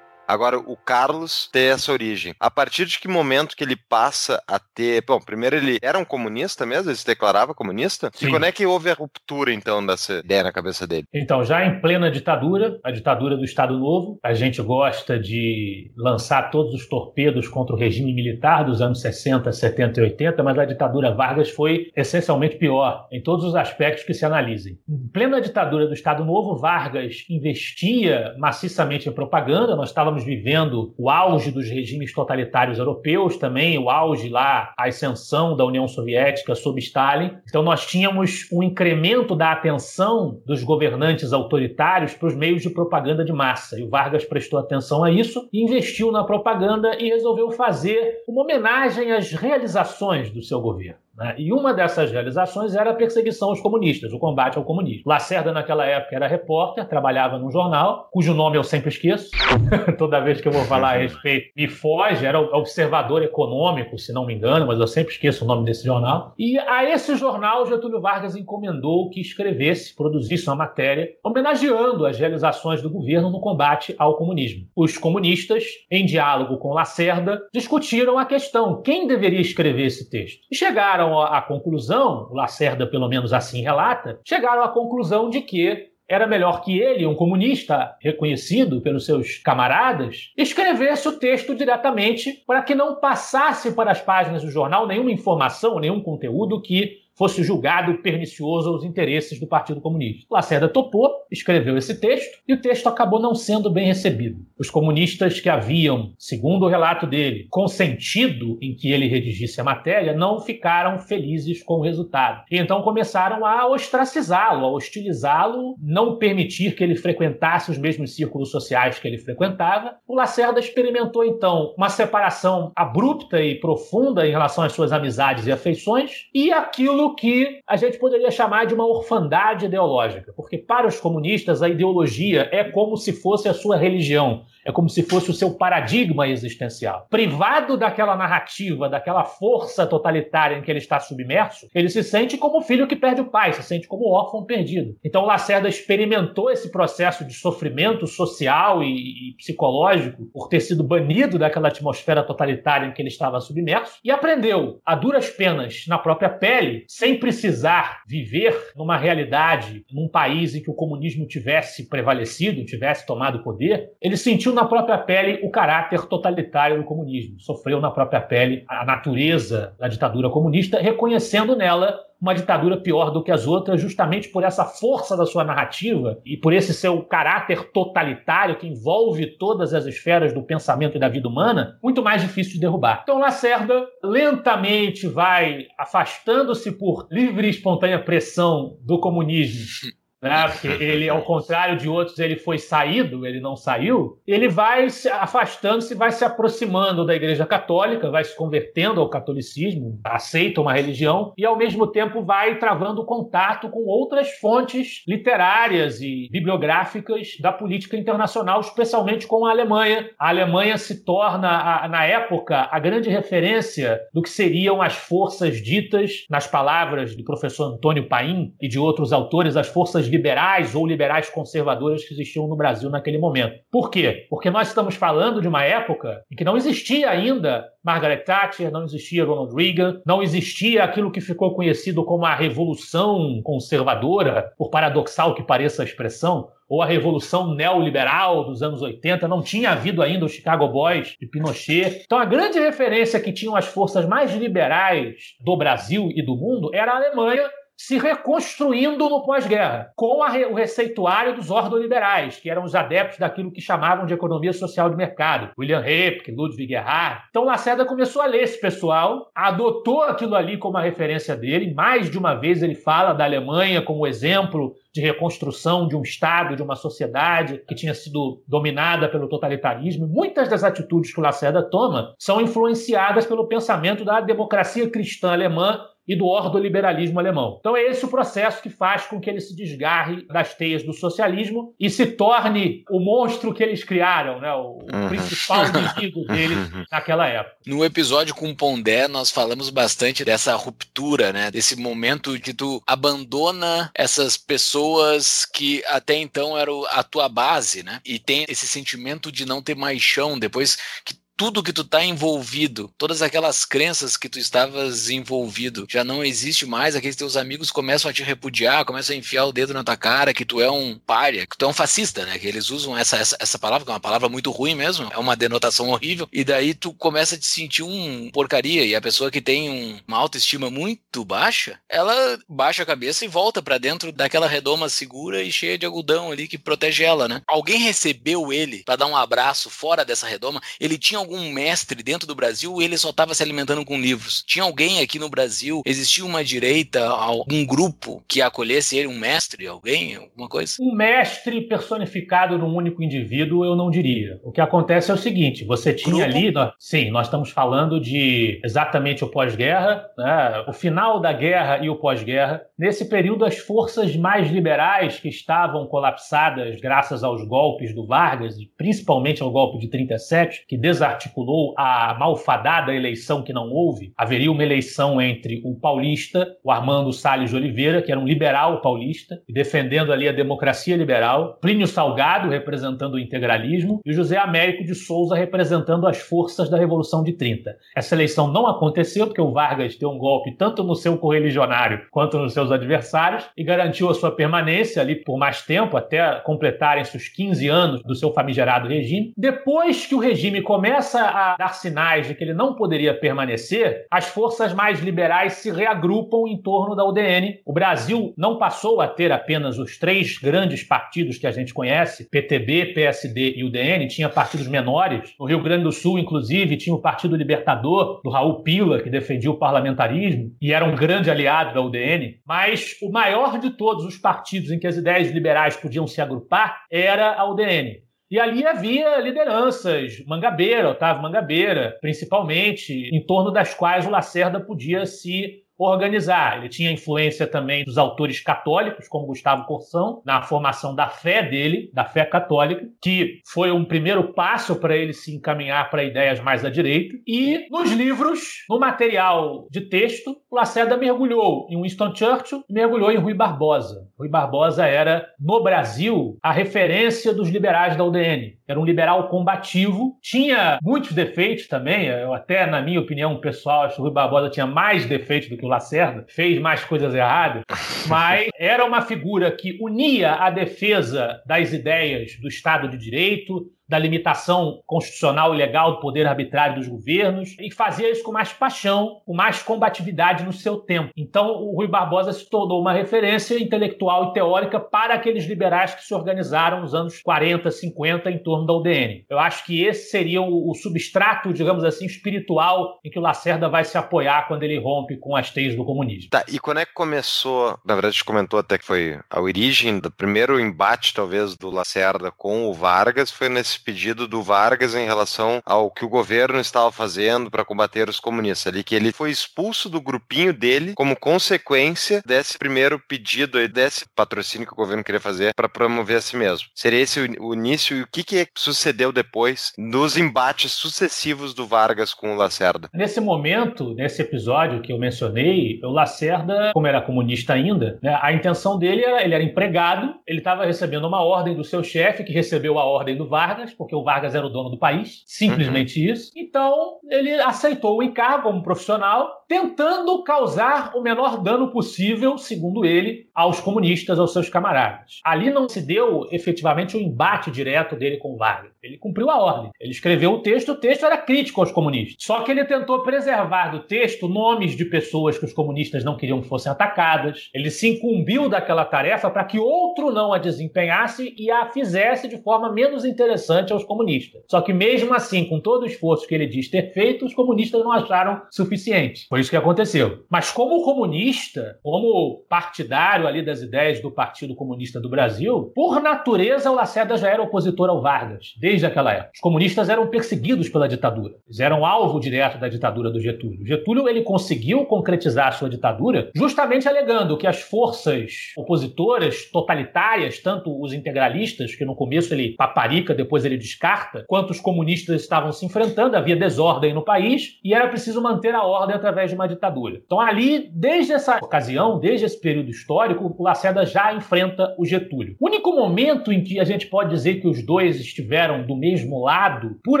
[0.28, 2.34] Agora, o Carlos tem essa origem.
[2.38, 5.02] A partir de que momento que ele passa a ter.
[5.06, 6.90] Bom, primeiro ele era um comunista mesmo?
[6.90, 8.10] Ele se declarava comunista?
[8.12, 8.26] Sim.
[8.26, 11.06] E quando é que houve a ruptura, então, dessa ideia na cabeça dele?
[11.14, 16.50] Então, já em plena ditadura, a ditadura do Estado Novo, a gente gosta de lançar
[16.50, 20.66] todos os torpedos contra o regime militar dos anos 60, 70 e 80, mas a
[20.66, 24.78] ditadura Vargas foi essencialmente pior em todos os aspectos que se analisem.
[24.86, 31.10] Em plena ditadura do Estado Novo, Vargas investia maciçamente em propaganda, nós estávamos vivendo o
[31.10, 36.80] auge dos regimes totalitários europeus também, o auge lá, a ascensão da União Soviética sob
[36.80, 37.32] Stalin.
[37.48, 43.24] Então nós tínhamos um incremento da atenção dos governantes autoritários para os meios de propaganda
[43.24, 43.78] de massa.
[43.78, 49.12] E o Vargas prestou atenção a isso investiu na propaganda e resolveu fazer uma homenagem
[49.12, 51.07] às realizações do seu governo.
[51.18, 51.34] Né?
[51.36, 55.02] E uma dessas realizações era a perseguição aos comunistas, o combate ao comunismo.
[55.04, 59.30] Lacerda, naquela época, era repórter, trabalhava num jornal, cujo nome eu sempre esqueço.
[59.98, 62.24] Toda vez que eu vou falar a respeito, me foge.
[62.24, 66.34] Era Observador Econômico, se não me engano, mas eu sempre esqueço o nome desse jornal.
[66.38, 72.80] E a esse jornal, Getúlio Vargas encomendou que escrevesse, produzisse uma matéria homenageando as realizações
[72.80, 74.66] do governo no combate ao comunismo.
[74.76, 80.40] Os comunistas, em diálogo com Lacerda, discutiram a questão: quem deveria escrever esse texto?
[80.50, 85.40] E chegaram chegaram à conclusão, o Lacerda pelo menos assim relata, chegaram à conclusão de
[85.40, 92.42] que era melhor que ele, um comunista reconhecido pelos seus camaradas, escrevesse o texto diretamente
[92.46, 97.42] para que não passasse para as páginas do jornal nenhuma informação, nenhum conteúdo que fosse
[97.42, 100.24] julgado pernicioso aos interesses do Partido Comunista.
[100.30, 104.46] Lacerda topou, escreveu esse texto e o texto acabou não sendo bem recebido.
[104.56, 110.14] Os comunistas que haviam, segundo o relato dele, consentido em que ele redigisse a matéria
[110.14, 112.44] não ficaram felizes com o resultado.
[112.50, 118.50] E então começaram a ostracizá-lo, a hostilizá-lo, não permitir que ele frequentasse os mesmos círculos
[118.50, 119.96] sociais que ele frequentava.
[120.06, 125.52] O Lacerda experimentou então uma separação abrupta e profunda em relação às suas amizades e
[125.52, 131.00] afeições e aquilo que a gente poderia chamar de uma orfandade ideológica, porque para os
[131.00, 135.34] comunistas a ideologia é como se fosse a sua religião, é como se fosse o
[135.34, 137.06] seu paradigma existencial.
[137.08, 142.58] Privado daquela narrativa, daquela força totalitária em que ele está submerso, ele se sente como
[142.58, 144.96] o filho que perde o pai, se sente como órfão perdido.
[145.04, 151.38] Então Lacerda experimentou esse processo de sofrimento social e, e psicológico por ter sido banido
[151.38, 156.28] daquela atmosfera totalitária em que ele estava submerso e aprendeu a duras penas na própria
[156.28, 163.06] pele sem precisar viver numa realidade, num país em que o comunismo tivesse prevalecido, tivesse
[163.06, 168.20] tomado poder, ele sentiu na própria pele o caráter totalitário do comunismo, sofreu na própria
[168.20, 173.80] pele a natureza da ditadura comunista, reconhecendo nela uma ditadura pior do que as outras,
[173.80, 179.26] justamente por essa força da sua narrativa e por esse seu caráter totalitário que envolve
[179.38, 183.00] todas as esferas do pensamento e da vida humana, muito mais difícil de derrubar.
[183.02, 190.48] Então Lacerda lentamente vai afastando-se por livre e espontânea pressão do comunismo né?
[190.48, 194.18] Porque ele, ao contrário de outros, ele foi saído, ele não saiu.
[194.26, 200.00] Ele vai se afastando-se, vai se aproximando da Igreja Católica, vai se convertendo ao catolicismo,
[200.04, 206.28] aceita uma religião e, ao mesmo tempo, vai travando contato com outras fontes literárias e
[206.30, 210.10] bibliográficas da política internacional, especialmente com a Alemanha.
[210.18, 216.26] A Alemanha se torna, na época, a grande referência do que seriam as forças ditas,
[216.28, 221.30] nas palavras do professor Antônio Paim e de outros autores, as forças liberais ou liberais
[221.30, 223.60] conservadoras que existiam no Brasil naquele momento.
[223.70, 224.26] Por quê?
[224.28, 228.84] Porque nós estamos falando de uma época em que não existia ainda Margaret Thatcher, não
[228.84, 235.34] existia Ronald Reagan, não existia aquilo que ficou conhecido como a Revolução Conservadora, por paradoxal
[235.34, 240.26] que pareça a expressão, ou a Revolução Neoliberal dos anos 80, não tinha havido ainda
[240.26, 242.02] os Chicago Boys de Pinochet.
[242.04, 246.70] Então a grande referência que tinham as forças mais liberais do Brasil e do mundo
[246.74, 252.64] era a Alemanha, se reconstruindo no pós-guerra, com a, o receituário dos ordoliberais, que eram
[252.64, 255.52] os adeptos daquilo que chamavam de economia social de mercado.
[255.56, 257.22] William Repke, Ludwig Erhard.
[257.30, 261.72] Então Lacerda começou a ler esse pessoal, adotou aquilo ali como a referência dele.
[261.72, 266.56] Mais de uma vez ele fala da Alemanha como exemplo de reconstrução de um Estado,
[266.56, 270.08] de uma sociedade que tinha sido dominada pelo totalitarismo.
[270.08, 275.80] Muitas das atitudes que o Lacerda toma são influenciadas pelo pensamento da democracia cristã alemã
[276.08, 277.58] e do ordoliberalismo alemão.
[277.60, 280.94] Então é esse o processo que faz com que ele se desgarre das teias do
[280.94, 284.50] socialismo e se torne o monstro que eles criaram, né?
[284.54, 285.08] o, uhum.
[285.08, 286.58] principal inimigo deles
[286.90, 287.56] naquela época.
[287.66, 291.50] No episódio com o Pondé, nós falamos bastante dessa ruptura, né?
[291.50, 298.00] desse momento que tu abandona essas pessoas que até então eram a tua base, né?
[298.04, 302.04] e tem esse sentimento de não ter mais chão depois que tudo que tu tá
[302.04, 307.70] envolvido, todas aquelas crenças que tu estavas envolvido, já não existe mais, aqueles teus amigos
[307.70, 310.68] começam a te repudiar, começam a enfiar o dedo na tua cara, que tu é
[310.68, 312.36] um pária, que tu é um fascista, né?
[312.40, 315.16] Que eles usam essa, essa, essa palavra, que é uma palavra muito ruim mesmo, é
[315.16, 319.30] uma denotação horrível, e daí tu começa a te sentir um porcaria, e a pessoa
[319.30, 324.10] que tem um, uma autoestima muito baixa, ela baixa a cabeça e volta para dentro
[324.10, 327.42] daquela redoma segura e cheia de algodão ali que protege ela, né?
[327.46, 332.26] Alguém recebeu ele para dar um abraço fora dessa redoma, ele tinha algum mestre dentro
[332.26, 334.42] do Brasil, ele só estava se alimentando com livros.
[334.46, 339.66] Tinha alguém aqui no Brasil, existia uma direita, algum grupo que acolhesse ele, um mestre,
[339.66, 340.76] alguém, alguma coisa?
[340.80, 344.40] Um mestre personificado num único indivíduo, eu não diria.
[344.42, 346.38] O que acontece é o seguinte: você tinha grupo?
[346.38, 351.84] ali, nós, sim, nós estamos falando de exatamente o pós-guerra, né, o final da guerra
[351.84, 352.62] e o pós-guerra.
[352.78, 358.66] Nesse período, as forças mais liberais que estavam colapsadas graças aos golpes do Vargas, e
[358.78, 364.50] principalmente ao golpe de 37, que desarticulou articulou a malfadada eleição que não houve, haveria
[364.50, 369.42] uma eleição entre o paulista, o Armando Salles de Oliveira, que era um liberal paulista,
[369.48, 374.94] defendendo ali a democracia liberal, Plínio Salgado, representando o integralismo, e o José Américo de
[374.94, 377.76] Souza, representando as forças da Revolução de 30.
[377.96, 382.38] Essa eleição não aconteceu porque o Vargas deu um golpe tanto no seu correligionário quanto
[382.38, 387.28] nos seus adversários e garantiu a sua permanência ali por mais tempo, até completarem seus
[387.28, 389.32] 15 anos do seu famigerado regime.
[389.36, 394.06] Depois que o regime começa começa a dar sinais de que ele não poderia permanecer,
[394.10, 397.60] as forças mais liberais se reagrupam em torno da UDN.
[397.64, 402.28] O Brasil não passou a ter apenas os três grandes partidos que a gente conhece,
[402.28, 405.34] PTB, PSD e UDN, tinha partidos menores.
[405.40, 409.50] No Rio Grande do Sul, inclusive, tinha o Partido Libertador, do Raul Pila, que defendia
[409.50, 412.38] o parlamentarismo e era um grande aliado da UDN.
[412.46, 416.82] Mas o maior de todos os partidos em que as ideias liberais podiam se agrupar
[416.90, 418.07] era a UDN.
[418.30, 425.06] E ali havia lideranças, Mangabeira, Otávio Mangabeira, principalmente, em torno das quais o Lacerda podia
[425.06, 426.58] se organizar.
[426.58, 431.90] Ele tinha influência também dos autores católicos, como Gustavo Corsão, na formação da fé dele,
[431.94, 436.64] da fé católica, que foi um primeiro passo para ele se encaminhar para ideias mais
[436.64, 437.16] à direita.
[437.26, 443.12] E nos livros, no material de texto, o Lacerda mergulhou em Winston Churchill e mergulhou
[443.12, 444.08] em Rui Barbosa.
[444.18, 448.57] Rui Barbosa era, no Brasil, a referência dos liberais da UDN.
[448.68, 453.94] Era um liberal combativo, tinha muitos defeitos também, eu até, na minha opinião pessoal, acho
[453.94, 457.62] que o Rui Barbosa tinha mais defeitos do que o Lacerda, fez mais coisas erradas,
[458.06, 463.98] mas era uma figura que unia a defesa das ideias do Estado de Direito, da
[463.98, 469.20] limitação constitucional e legal do poder arbitrário dos governos e fazia isso com mais paixão,
[469.24, 471.10] com mais combatividade no seu tempo.
[471.16, 476.04] Então, o Rui Barbosa se tornou uma referência intelectual e teórica para aqueles liberais que
[476.04, 479.24] se organizaram nos anos 40, 50 em torno da UDN.
[479.28, 483.84] Eu acho que esse seria o, substrato, digamos assim, espiritual em que o Lacerda vai
[483.84, 486.30] se apoiar quando ele rompe com as teias do comunismo.
[486.30, 489.40] Tá, e quando é que começou, na verdade, a gente comentou até que foi a
[489.40, 494.42] origem do primeiro embate, talvez, do Lacerda com o Vargas, foi nesse esse pedido do
[494.42, 498.94] Vargas em relação ao que o governo estava fazendo para combater os comunistas ali, que
[498.94, 504.72] ele foi expulso do grupinho dele como consequência desse primeiro pedido e desse patrocínio que
[504.72, 506.68] o governo queria fazer para promover a si mesmo.
[506.74, 512.12] Seria esse o início e o que, que sucedeu depois dos embates sucessivos do Vargas
[512.12, 512.88] com o Lacerda?
[512.92, 518.32] Nesse momento, nesse episódio que eu mencionei, o Lacerda, como era comunista ainda, né, a
[518.32, 522.32] intenção dele era, ele era empregado, ele estava recebendo uma ordem do seu chefe, que
[522.32, 526.00] recebeu a ordem do Vargas, Vargas, porque o Vargas era o dono do país, simplesmente
[526.00, 526.12] uhum.
[526.12, 526.30] isso.
[526.36, 533.28] Então, ele aceitou o encargo como profissional, tentando causar o menor dano possível, segundo ele,
[533.34, 535.20] aos comunistas, aos seus camaradas.
[535.24, 538.72] Ali não se deu efetivamente o um embate direto dele com o Vargas.
[538.82, 539.70] Ele cumpriu a ordem.
[539.80, 542.16] Ele escreveu o texto, o texto era crítico aos comunistas.
[542.20, 546.40] Só que ele tentou preservar do texto nomes de pessoas que os comunistas não queriam
[546.40, 547.50] que fossem atacadas.
[547.54, 552.42] Ele se incumbiu daquela tarefa para que outro não a desempenhasse e a fizesse de
[552.42, 554.42] forma menos interessante interessante aos comunistas.
[554.48, 557.82] Só que mesmo assim, com todo o esforço que ele diz ter feito, os comunistas
[557.82, 559.26] não acharam suficiente.
[559.28, 560.24] Foi isso que aconteceu.
[560.30, 566.70] Mas como comunista, como partidário ali das ideias do Partido Comunista do Brasil, por natureza
[566.70, 569.32] o Lacerda já era opositor ao Vargas, desde aquela época.
[569.34, 571.34] Os comunistas eram perseguidos pela ditadura.
[571.46, 573.66] Eles eram alvo direto da ditadura do Getúlio.
[573.66, 580.92] Getúlio ele conseguiu concretizar sua ditadura justamente alegando que as forças opositoras totalitárias, tanto os
[580.92, 586.16] integralistas, que no começo ele paparica, depois ele descarta, quanto os comunistas estavam se enfrentando,
[586.16, 590.00] havia desordem no país e era preciso manter a ordem através de uma ditadura.
[590.04, 595.36] Então ali, desde essa ocasião, desde esse período histórico, o Lacerda já enfrenta o Getúlio.
[595.40, 599.22] O único momento em que a gente pode dizer que os dois estiveram do mesmo
[599.22, 600.00] lado, por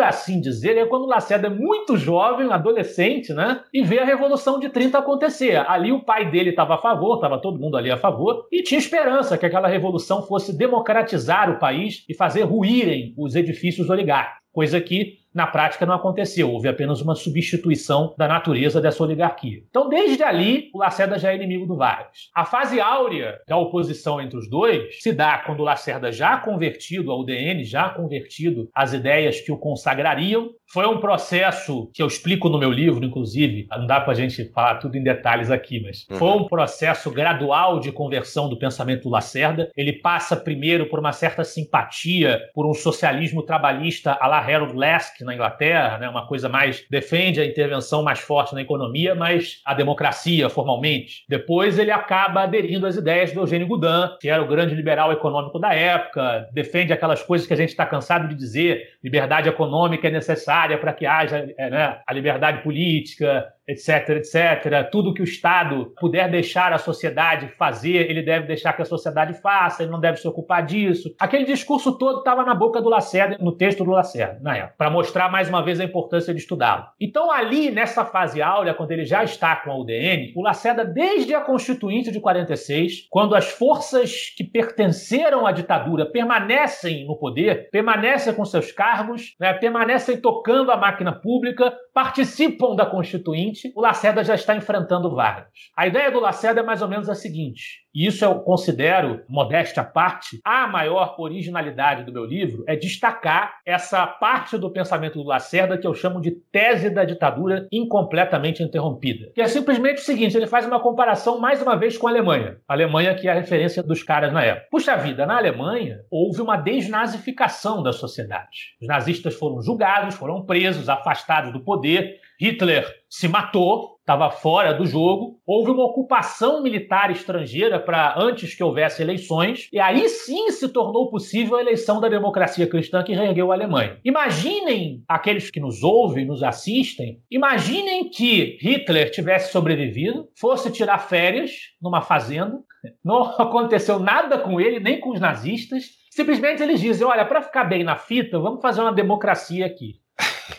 [0.00, 3.60] assim dizer, é quando o Lacerda é muito jovem, adolescente, né?
[3.72, 5.56] E vê a Revolução de 30 acontecer.
[5.68, 8.78] Ali o pai dele estava a favor, estava todo mundo ali a favor, e tinha
[8.78, 14.38] esperança que aquela revolução fosse democratizar o país e fazer ruírem os edifícios oligárquicos.
[14.52, 19.62] Coisa que na prática não aconteceu, houve apenas uma substituição da natureza dessa oligarquia.
[19.68, 22.30] Então, desde ali, o Lacerda já é inimigo do Vargas.
[22.34, 27.12] A fase áurea da oposição entre os dois se dá quando o Lacerda, já convertido
[27.12, 32.48] ao UDN, já convertido às ideias que o consagrariam, foi um processo que eu explico
[32.50, 36.06] no meu livro, inclusive, não dá para a gente falar tudo em detalhes aqui, mas
[36.10, 36.16] uhum.
[36.18, 39.70] foi um processo gradual de conversão do pensamento do Lacerda.
[39.74, 45.22] Ele passa primeiro por uma certa simpatia por um socialismo trabalhista à la Harold Lask,
[45.22, 49.72] na Inglaterra, né, uma coisa mais defende a intervenção mais forte na economia, mas a
[49.72, 51.24] democracia formalmente.
[51.28, 55.58] Depois ele acaba aderindo às ideias do Eugênio Goudin, que era o grande liberal econômico
[55.58, 60.10] da época, defende aquelas coisas que a gente está cansado de dizer, liberdade econômica é
[60.10, 64.90] necessária para que haja é, né, a liberdade política, etc, etc.
[64.90, 69.34] Tudo que o Estado puder deixar a sociedade fazer, ele deve deixar que a sociedade
[69.42, 71.14] faça, ele não deve se ocupar disso.
[71.20, 75.30] Aquele discurso todo estava na boca do Lacerda, no texto do Lacerda, na para mostrar
[75.30, 76.86] mais uma vez a importância de estudá-lo.
[77.00, 81.34] Então, ali, nessa fase áurea, quando ele já está com a UDN, o Lacerda, desde
[81.34, 88.34] a Constituinte de 46, quando as forças que pertenceram à ditadura permanecem no poder, permanecem
[88.34, 94.34] com seus cargos, né, permanecem tocando a máquina pública, participam da Constituinte, o Lacerda já
[94.34, 95.48] está enfrentando Vargas.
[95.76, 99.82] A ideia do Lacerda é mais ou menos a seguinte: e isso eu considero, modéstia
[99.82, 105.26] à parte, a maior originalidade do meu livro é destacar essa parte do pensamento do
[105.26, 109.32] Lacerda que eu chamo de tese da ditadura incompletamente interrompida.
[109.34, 112.58] Que é simplesmente o seguinte: ele faz uma comparação mais uma vez com a Alemanha.
[112.68, 114.68] A Alemanha que é a referência dos caras na época.
[114.70, 118.76] Puxa vida, na Alemanha houve uma desnazificação da sociedade.
[118.80, 122.20] Os nazistas foram julgados, foram presos, afastados do poder.
[122.40, 125.40] Hitler se matou, estava fora do jogo.
[125.44, 131.10] Houve uma ocupação militar estrangeira para antes que houvesse eleições, e aí sim se tornou
[131.10, 133.98] possível a eleição da democracia cristã que reergueu a Alemanha.
[134.04, 141.50] Imaginem aqueles que nos ouvem, nos assistem, imaginem que Hitler tivesse sobrevivido, fosse tirar férias
[141.82, 142.60] numa fazenda,
[143.04, 145.84] não aconteceu nada com ele, nem com os nazistas.
[146.10, 150.00] Simplesmente eles dizem: olha, para ficar bem na fita, vamos fazer uma democracia aqui.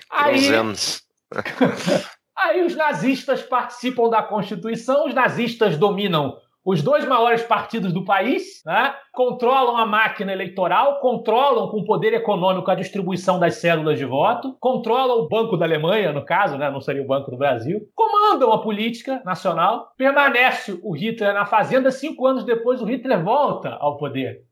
[0.10, 0.40] Aí,
[2.38, 8.62] Aí os nazistas participam da Constituição, os nazistas dominam os dois maiores partidos do país,
[8.66, 8.94] né?
[9.14, 15.20] controlam a máquina eleitoral, controlam com poder econômico a distribuição das células de voto, controlam
[15.20, 16.70] o Banco da Alemanha, no caso, né?
[16.70, 21.92] não seria o Banco do Brasil, comandam a política nacional, permanece o Hitler na fazenda,
[21.92, 24.44] cinco anos depois o Hitler volta ao poder.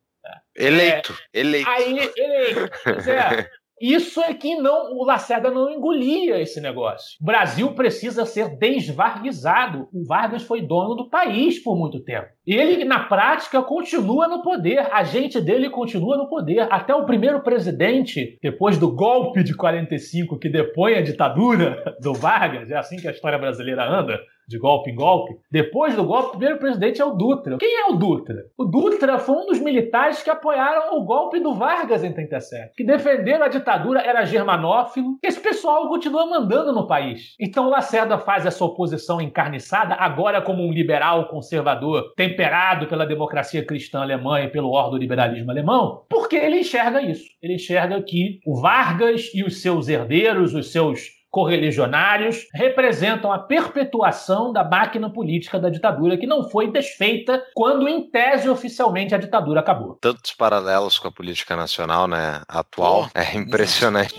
[0.55, 1.69] Eleito, é, eleito.
[1.69, 2.71] Aí, eleito.
[2.83, 3.49] Pois é.
[3.79, 7.17] Isso é que não o Lacerda não engolia esse negócio.
[7.21, 9.87] O Brasil precisa ser desvarguizado.
[9.93, 12.27] O Vargas foi dono do país por muito tempo.
[12.45, 14.79] Ele, na prática, continua no poder.
[14.91, 16.67] A gente dele continua no poder.
[16.71, 22.71] Até o primeiro presidente, depois do golpe de 45 que depõe a ditadura do Vargas,
[22.71, 25.35] é assim que a história brasileira anda, de golpe em golpe.
[25.51, 27.57] Depois do golpe, o primeiro presidente é o Dutra.
[27.57, 28.45] Quem é o Dutra?
[28.57, 32.85] O Dutra foi um dos militares que apoiaram o golpe do Vargas em 37, que
[32.85, 35.17] defenderam a ditadura, era germanófilo.
[35.21, 37.35] Esse pessoal continua mandando no país.
[37.39, 44.01] Então Lacerda faz essa oposição encarniçada, agora como um liberal conservador, temperado pela democracia cristã
[44.01, 47.25] alemã e pelo ordoliberalismo alemão, porque ele enxerga isso.
[47.41, 54.51] Ele enxerga que o Vargas e os seus herdeiros, os seus correligionários representam a perpetuação
[54.51, 59.59] da máquina política da ditadura que não foi desfeita quando, em tese, oficialmente a ditadura
[59.59, 59.97] acabou.
[60.01, 64.15] Tantos paralelos com a política nacional, né, atual, oh, é impressionante.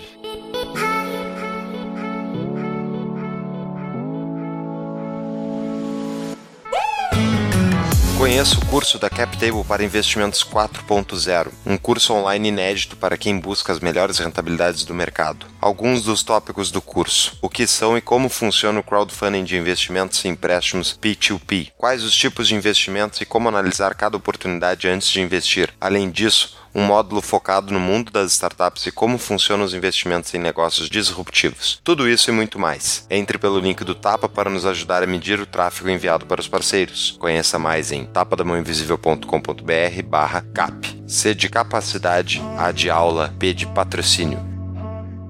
[8.19, 13.71] Conheça o curso da CapTable para Investimentos 4.0, um curso online inédito para quem busca
[13.71, 15.45] as melhores rentabilidades do mercado.
[15.61, 20.23] Alguns dos tópicos do curso: o que são e como funciona o crowdfunding de investimentos
[20.23, 25.19] e empréstimos P2P, quais os tipos de investimentos e como analisar cada oportunidade antes de
[25.21, 25.73] investir.
[25.79, 30.37] Além disso, um módulo focado no mundo das startups e como funcionam os investimentos em
[30.37, 31.81] negócios disruptivos.
[31.83, 33.05] Tudo isso e muito mais.
[33.09, 36.47] Entre pelo link do Tapa para nos ajudar a medir o tráfego enviado para os
[36.47, 37.17] parceiros.
[37.19, 41.03] Conheça mais em tapadamãoinvisível.com.br barra cap.
[41.07, 44.58] C de capacidade, A de aula, P de patrocínio.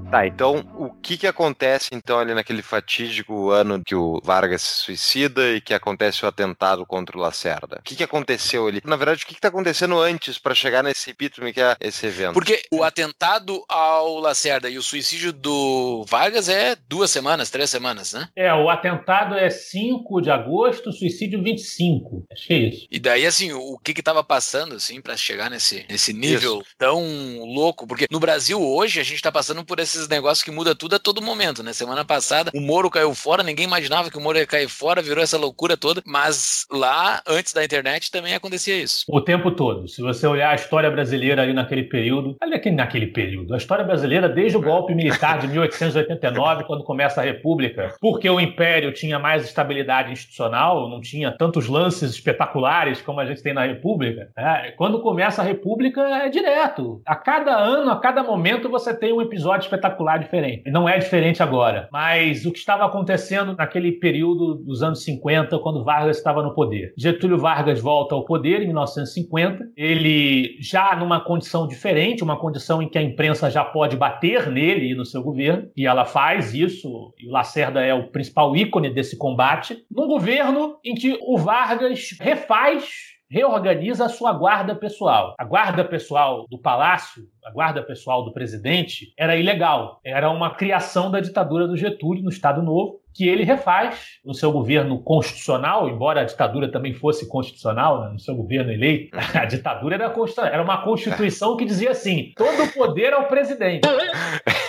[0.09, 4.81] Tá, então o que que acontece então ali naquele fatídico ano que o Vargas se
[4.81, 7.77] suicida e que acontece o atentado contra o Lacerda?
[7.79, 8.81] O que que aconteceu ali?
[8.85, 12.07] Na verdade, o que que tá acontecendo antes para chegar nesse epítome que é esse
[12.07, 12.33] evento?
[12.33, 18.13] Porque o atentado ao Lacerda e o suicídio do Vargas é duas semanas, três semanas,
[18.13, 18.29] né?
[18.35, 22.25] É, o atentado é 5 de agosto, o suicídio 25.
[22.31, 22.87] Acho que é isso.
[22.89, 26.75] E daí, assim, o que que tava passando, assim, para chegar nesse, nesse nível isso.
[26.77, 27.03] tão
[27.45, 27.85] louco?
[27.85, 30.95] Porque no Brasil hoje a gente tá passando por esses esses negócios que muda tudo
[30.95, 31.73] a todo momento, né?
[31.73, 35.23] Semana passada o Moro caiu fora, ninguém imaginava que o Moro ia cair fora, virou
[35.23, 39.05] essa loucura toda, mas lá, antes da internet, também acontecia isso.
[39.09, 39.87] O tempo todo.
[39.87, 44.27] Se você olhar a história brasileira ali naquele período, aqui naquele período, a história brasileira
[44.27, 49.43] desde o golpe militar de 1889, quando começa a República, porque o Império tinha mais
[49.45, 54.29] estabilidade institucional, não tinha tantos lances espetaculares como a gente tem na República.
[54.37, 57.01] É, quando começa a República, é direto.
[57.05, 60.69] A cada ano, a cada momento, você tem um episódio espetacular espetacular diferente.
[60.69, 61.89] Não é diferente agora.
[61.91, 66.93] Mas o que estava acontecendo naquele período dos anos 50, quando Vargas estava no poder.
[66.97, 69.71] Getúlio Vargas volta ao poder em 1950.
[69.75, 74.91] Ele já numa condição diferente, uma condição em que a imprensa já pode bater nele
[74.91, 75.69] e no seu governo.
[75.75, 77.13] E ela faz isso.
[77.19, 79.77] E o Lacerda é o principal ícone desse combate.
[79.89, 85.35] Num governo em que o Vargas refaz reorganiza a sua guarda pessoal.
[85.37, 89.99] A guarda pessoal do palácio, a guarda pessoal do presidente, era ilegal.
[90.03, 94.51] Era uma criação da ditadura do Getúlio no Estado Novo que ele refaz no seu
[94.51, 99.95] governo constitucional, embora a ditadura também fosse constitucional, né, no seu governo eleito, a ditadura
[99.95, 100.13] era,
[100.51, 103.87] era uma constituição que dizia assim: todo o poder ao presidente.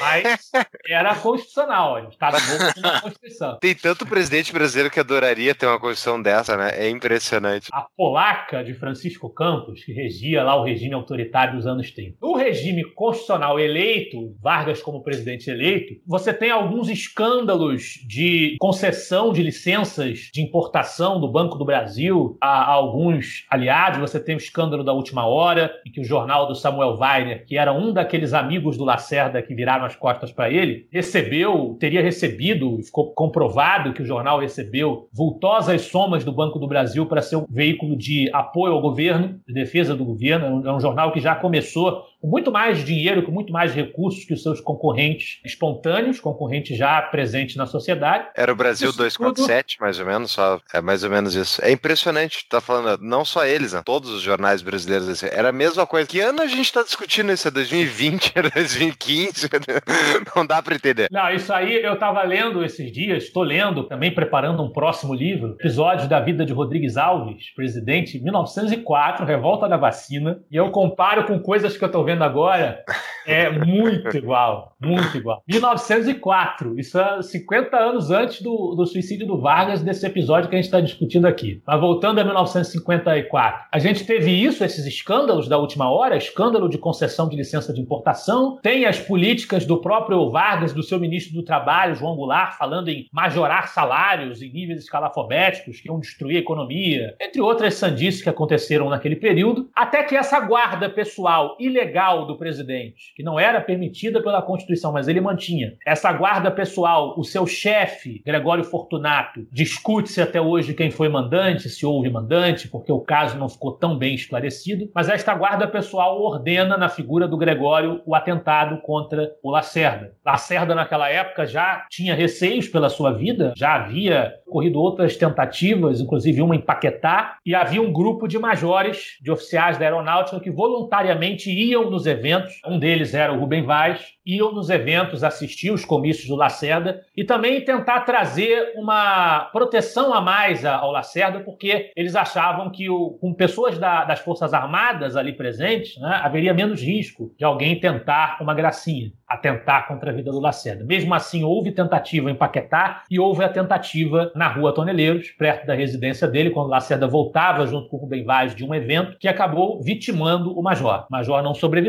[0.00, 0.50] Mas
[0.88, 2.38] era constitucional, a estava
[2.80, 3.58] na Constituição.
[3.60, 6.70] Tem tanto presidente brasileiro que adoraria ter uma Constituição dessa, né?
[6.74, 7.68] É impressionante.
[7.72, 12.16] A polaca de Francisco Campos, que regia lá o regime autoritário dos anos 30.
[12.20, 19.42] No regime constitucional eleito, Vargas como presidente eleito, você tem alguns escândalos de concessão de
[19.42, 24.00] licenças de importação do Banco do Brasil a, a, alguns aliados.
[24.00, 27.56] Você tem o escândalo da última hora, em que o jornal do Samuel Weiner, que
[27.56, 32.82] era um daqueles amigos do Lacerda que viraram as costas para ele, recebeu, teria recebido,
[32.82, 37.46] ficou comprovado que o jornal recebeu vultosas somas do Banco do Brasil para ser um
[37.48, 40.46] veículo de apoio ao governo, de defesa do governo.
[40.46, 43.74] É um, é um jornal que já começou com muito mais dinheiro, com muito mais
[43.74, 48.28] recursos que os seus concorrentes espontâneos, concorrentes já presentes na sociedade.
[48.36, 49.84] Era o Brasil isso 247, tudo...
[49.84, 51.64] mais ou menos, só é mais ou menos isso.
[51.64, 53.82] É impressionante, tá falando, não só eles, né?
[53.84, 56.06] todos os jornais brasileiros, era a mesma coisa.
[56.06, 57.48] Que ano a gente tá discutindo isso?
[57.48, 59.48] É 2020, é 2015?
[60.36, 61.08] não dá para entender.
[61.10, 65.56] Não, isso aí eu tava lendo esses dias, estou lendo, também preparando um próximo livro,
[65.58, 71.38] episódios da vida de Rodrigues Alves, presidente, 1904, Revolta da Vacina, e eu comparo com
[71.38, 72.84] coisas que eu tô vendo vendo agora
[73.26, 75.42] é muito igual, muito igual.
[75.46, 80.58] 1904, isso é 50 anos antes do, do suicídio do Vargas, desse episódio que a
[80.58, 81.62] gente está discutindo aqui.
[81.64, 86.78] Mas voltando a 1954, a gente teve isso, esses escândalos da última hora, escândalo de
[86.78, 91.44] concessão de licença de importação, tem as políticas do próprio Vargas, do seu ministro do
[91.44, 97.14] Trabalho, João Goulart, falando em majorar salários em níveis escalafobéticos que iam destruir a economia,
[97.20, 102.36] entre outras sandices que aconteceram naquele período, até que essa guarda pessoal ilegal legal do
[102.36, 105.74] presidente, que não era permitida pela Constituição, mas ele mantinha.
[105.86, 111.84] Essa guarda pessoal, o seu chefe, Gregório Fortunato, discute-se até hoje quem foi mandante, se
[111.84, 116.78] houve mandante, porque o caso não ficou tão bem esclarecido, mas esta guarda pessoal ordena
[116.78, 120.14] na figura do Gregório o atentado contra o Lacerda.
[120.24, 126.40] Lacerda, naquela época, já tinha receios pela sua vida, já havia ocorrido outras tentativas, inclusive
[126.40, 131.50] uma em Paquetá, e havia um grupo de majores, de oficiais da aeronáutica, que voluntariamente
[131.50, 132.60] iam nos eventos.
[132.66, 137.24] Um deles era o Rubem Vaz, iam nos eventos assistir os comícios do Lacerda e
[137.24, 143.34] também tentar trazer uma proteção a mais ao Lacerda, porque eles achavam que o, com
[143.34, 148.54] pessoas da, das Forças Armadas ali presentes, né, haveria menos risco de alguém tentar uma
[148.54, 150.84] gracinha, atentar contra a vida do Lacerda.
[150.84, 155.74] Mesmo assim, houve tentativa em Paquetá e houve a tentativa na Rua Toneleiros, perto da
[155.74, 159.28] residência dele, quando o Lacerda voltava junto com o Rubem Vaz de um evento que
[159.28, 161.06] acabou vitimando o Major.
[161.08, 161.79] O Major não sobreviveu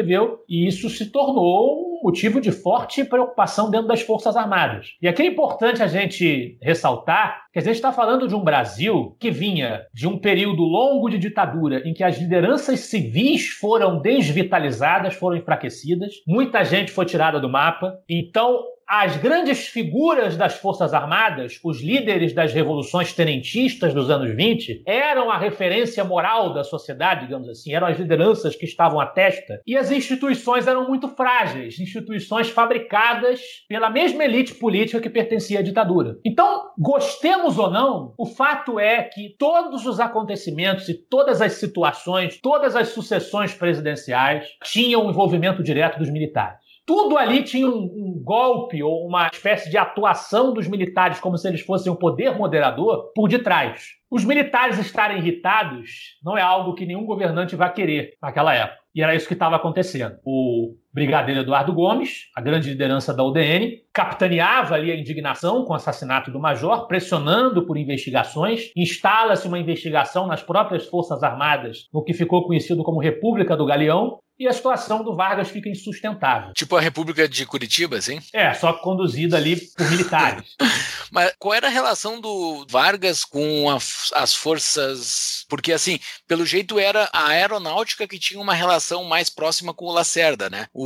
[0.48, 4.96] e isso se tornou um motivo de forte preocupação dentro das Forças Armadas.
[5.02, 9.16] E aqui é importante a gente ressaltar que a gente está falando de um Brasil
[9.20, 15.14] que vinha de um período longo de ditadura em que as lideranças civis foram desvitalizadas,
[15.14, 17.98] foram enfraquecidas, muita gente foi tirada do mapa.
[18.10, 18.64] Então,
[18.94, 25.32] as grandes figuras das Forças Armadas, os líderes das revoluções tenentistas dos anos 20, eram
[25.32, 29.62] a referência moral da sociedade, digamos assim, eram as lideranças que estavam à testa.
[29.66, 33.40] E as instituições eram muito frágeis, instituições fabricadas
[33.70, 36.18] pela mesma elite política que pertencia à ditadura.
[36.26, 42.42] Então, gostemos ou não, o fato é que todos os acontecimentos e todas as situações,
[42.42, 46.61] todas as sucessões presidenciais tinham envolvimento direto dos militares.
[46.94, 51.48] Tudo ali tinha um, um, golpe ou uma espécie de atuação dos militares, como se
[51.48, 53.92] eles fossem um poder moderador, por detrás.
[54.10, 58.82] Os militares estarem irritados não é algo que nenhum governante vai querer naquela época.
[58.94, 60.18] E era isso que estava acontecendo.
[60.26, 65.76] O brigadeiro Eduardo Gomes, a grande liderança da UDN, capitaneava ali a indignação com o
[65.76, 68.72] assassinato do major, pressionando por investigações.
[68.76, 74.20] Instala-se uma investigação nas próprias Forças Armadas, no que ficou conhecido como República do Galeão,
[74.42, 76.52] e a situação do Vargas fica insustentável.
[76.56, 78.20] Tipo a República de Curitiba, assim?
[78.34, 80.56] É, só conduzida ali por militares.
[81.12, 85.46] Mas qual era a relação do Vargas com a, as forças?
[85.48, 89.92] Porque, assim, pelo jeito era a aeronáutica que tinha uma relação mais próxima com o
[89.92, 90.66] Lacerda, né?
[90.74, 90.81] O,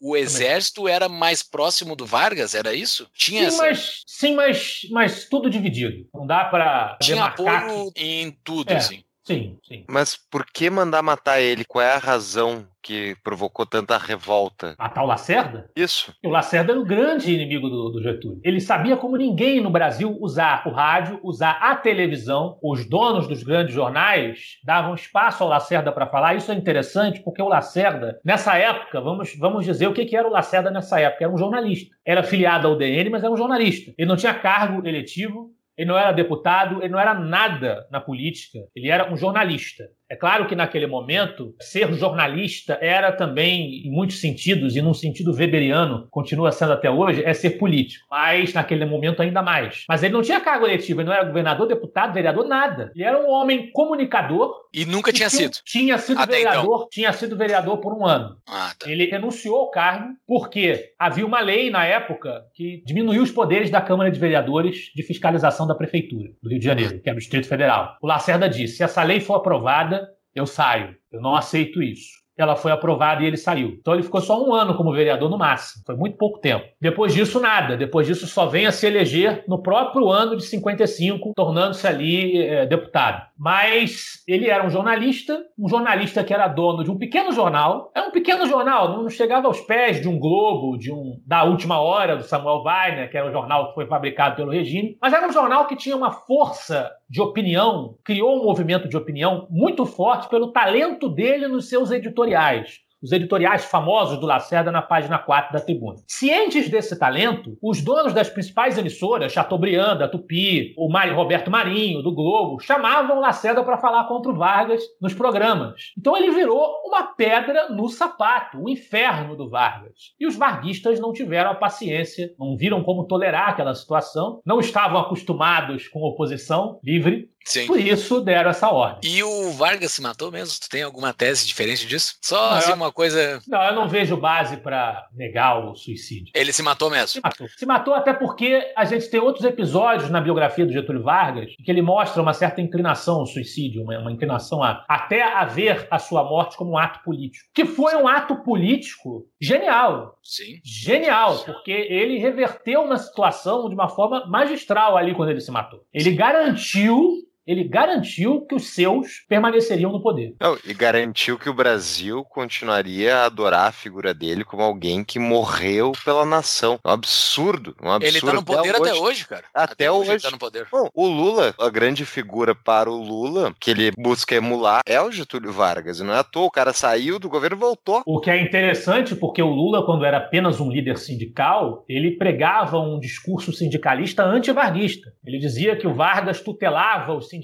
[0.00, 3.08] o exército era mais próximo do Vargas, era isso?
[3.14, 3.62] Tinha sim, essa...
[3.62, 6.08] mas, sim mas, mas tudo dividido.
[6.14, 8.02] Não dá para Tinha apoio que...
[8.02, 8.76] em tudo, é.
[8.76, 9.02] assim.
[9.28, 9.84] Sim, sim.
[9.86, 11.62] Mas por que mandar matar ele?
[11.62, 14.74] Qual é a razão que provocou tanta revolta?
[14.78, 15.70] Matar o Lacerda?
[15.76, 16.14] Isso.
[16.24, 18.40] O Lacerda era um grande inimigo do, do, Getúlio.
[18.42, 22.58] Ele sabia como ninguém no Brasil usar o rádio, usar a televisão.
[22.62, 26.34] Os donos dos grandes jornais davam espaço ao Lacerda para falar.
[26.34, 30.26] Isso é interessante porque o Lacerda, nessa época, vamos, vamos dizer o que, que era
[30.26, 31.24] o Lacerda nessa época.
[31.24, 31.94] Era um jornalista.
[32.02, 33.92] Era filiado ao DN, mas era um jornalista.
[33.98, 38.58] Ele não tinha cargo eletivo, ele não era deputado, ele não era nada na política,
[38.74, 39.84] ele era um jornalista.
[40.10, 45.34] É claro que naquele momento, ser jornalista era também, em muitos sentidos, e num sentido
[45.34, 48.06] weberiano, continua sendo até hoje, é ser político.
[48.10, 49.84] Mas naquele momento ainda mais.
[49.88, 52.90] Mas ele não tinha cargo eletivo, ele não era governador, deputado, vereador, nada.
[52.94, 54.68] Ele era um homem comunicador.
[54.72, 55.58] E nunca tinha sido.
[55.64, 56.52] Tinha sido Até então.
[56.52, 56.88] vereador, então.
[56.90, 58.36] tinha sido vereador por um ano.
[58.46, 58.90] Ah, tá.
[58.90, 63.80] Ele renunciou ao cargo porque havia uma lei na época que diminuiu os poderes da
[63.80, 67.46] Câmara de Vereadores de fiscalização da Prefeitura do Rio de Janeiro, que é o Distrito
[67.46, 67.96] Federal.
[68.00, 69.97] O Lacerda disse: se essa lei for aprovada,
[70.34, 70.96] eu saio.
[71.10, 73.76] Eu não aceito isso ela foi aprovada e ele saiu.
[73.80, 75.82] Então ele ficou só um ano como vereador no máximo.
[75.84, 76.64] Foi muito pouco tempo.
[76.80, 77.76] Depois disso, nada.
[77.76, 82.66] Depois disso, só vem a se eleger no próprio ano de 55, tornando-se ali é,
[82.66, 83.26] deputado.
[83.36, 87.90] Mas ele era um jornalista, um jornalista que era dono de um pequeno jornal.
[87.94, 91.80] Era um pequeno jornal, não chegava aos pés de um Globo, de um da última
[91.80, 94.96] hora do Samuel Weiner, que era um jornal que foi fabricado pelo regime.
[95.00, 99.46] Mas era um jornal que tinha uma força de opinião, criou um movimento de opinião
[99.50, 101.90] muito forte pelo talento dele nos seus
[102.28, 105.98] editoriais os editoriais famosos do Lacerda na página 4 da Tribuna.
[106.06, 112.02] Cientes desse talento, os donos das principais emissoras, Chateaubriand, da Tupi, o Mário Roberto Marinho,
[112.02, 115.92] do Globo, chamavam Lacerda para falar contra o Vargas nos programas.
[115.96, 120.14] Então ele virou uma pedra no sapato, o inferno do Vargas.
[120.18, 125.00] E os varguistas não tiveram a paciência, não viram como tolerar aquela situação, não estavam
[125.00, 127.66] acostumados com oposição livre, Sim.
[127.66, 129.10] Por isso deram essa ordem.
[129.10, 130.60] E o Vargas se matou mesmo?
[130.60, 132.16] Tu tem alguma tese diferente disso?
[132.22, 133.40] Só não, assim, uma coisa.
[133.48, 136.30] Não, eu não vejo base para negar o suicídio.
[136.34, 137.08] Ele se matou mesmo?
[137.08, 137.48] Se matou.
[137.56, 141.70] Se matou até porque a gente tem outros episódios na biografia do Getúlio Vargas que
[141.70, 145.98] ele mostra uma certa inclinação ao suicídio, uma, uma inclinação a até a ver a
[145.98, 147.48] sua morte como um ato político.
[147.54, 150.18] Que foi um ato político genial.
[150.22, 150.60] Sim.
[150.62, 155.80] Genial, porque ele reverteu uma situação de uma forma magistral ali quando ele se matou.
[155.94, 157.17] Ele garantiu
[157.48, 160.34] ele garantiu que os seus permaneceriam no poder.
[160.38, 165.18] Não, e garantiu que o Brasil continuaria a adorar a figura dele como alguém que
[165.18, 166.78] morreu pela nação.
[166.84, 168.16] Um absurdo, um absurdo.
[168.16, 169.44] Ele tá no poder até hoje, hoje cara.
[169.54, 170.10] Até, hoje.
[170.10, 170.66] ele tá no poder.
[170.70, 175.10] Bom, o Lula, a grande figura para o Lula, que ele busca emular, é o
[175.10, 176.00] Getúlio Vargas.
[176.00, 178.02] E não é à toa, o cara saiu do governo e voltou.
[178.04, 182.78] O que é interessante, porque o Lula, quando era apenas um líder sindical, ele pregava
[182.78, 185.14] um discurso sindicalista anti-varguista.
[185.24, 187.37] Ele dizia que o Vargas tutelava os sindicatos,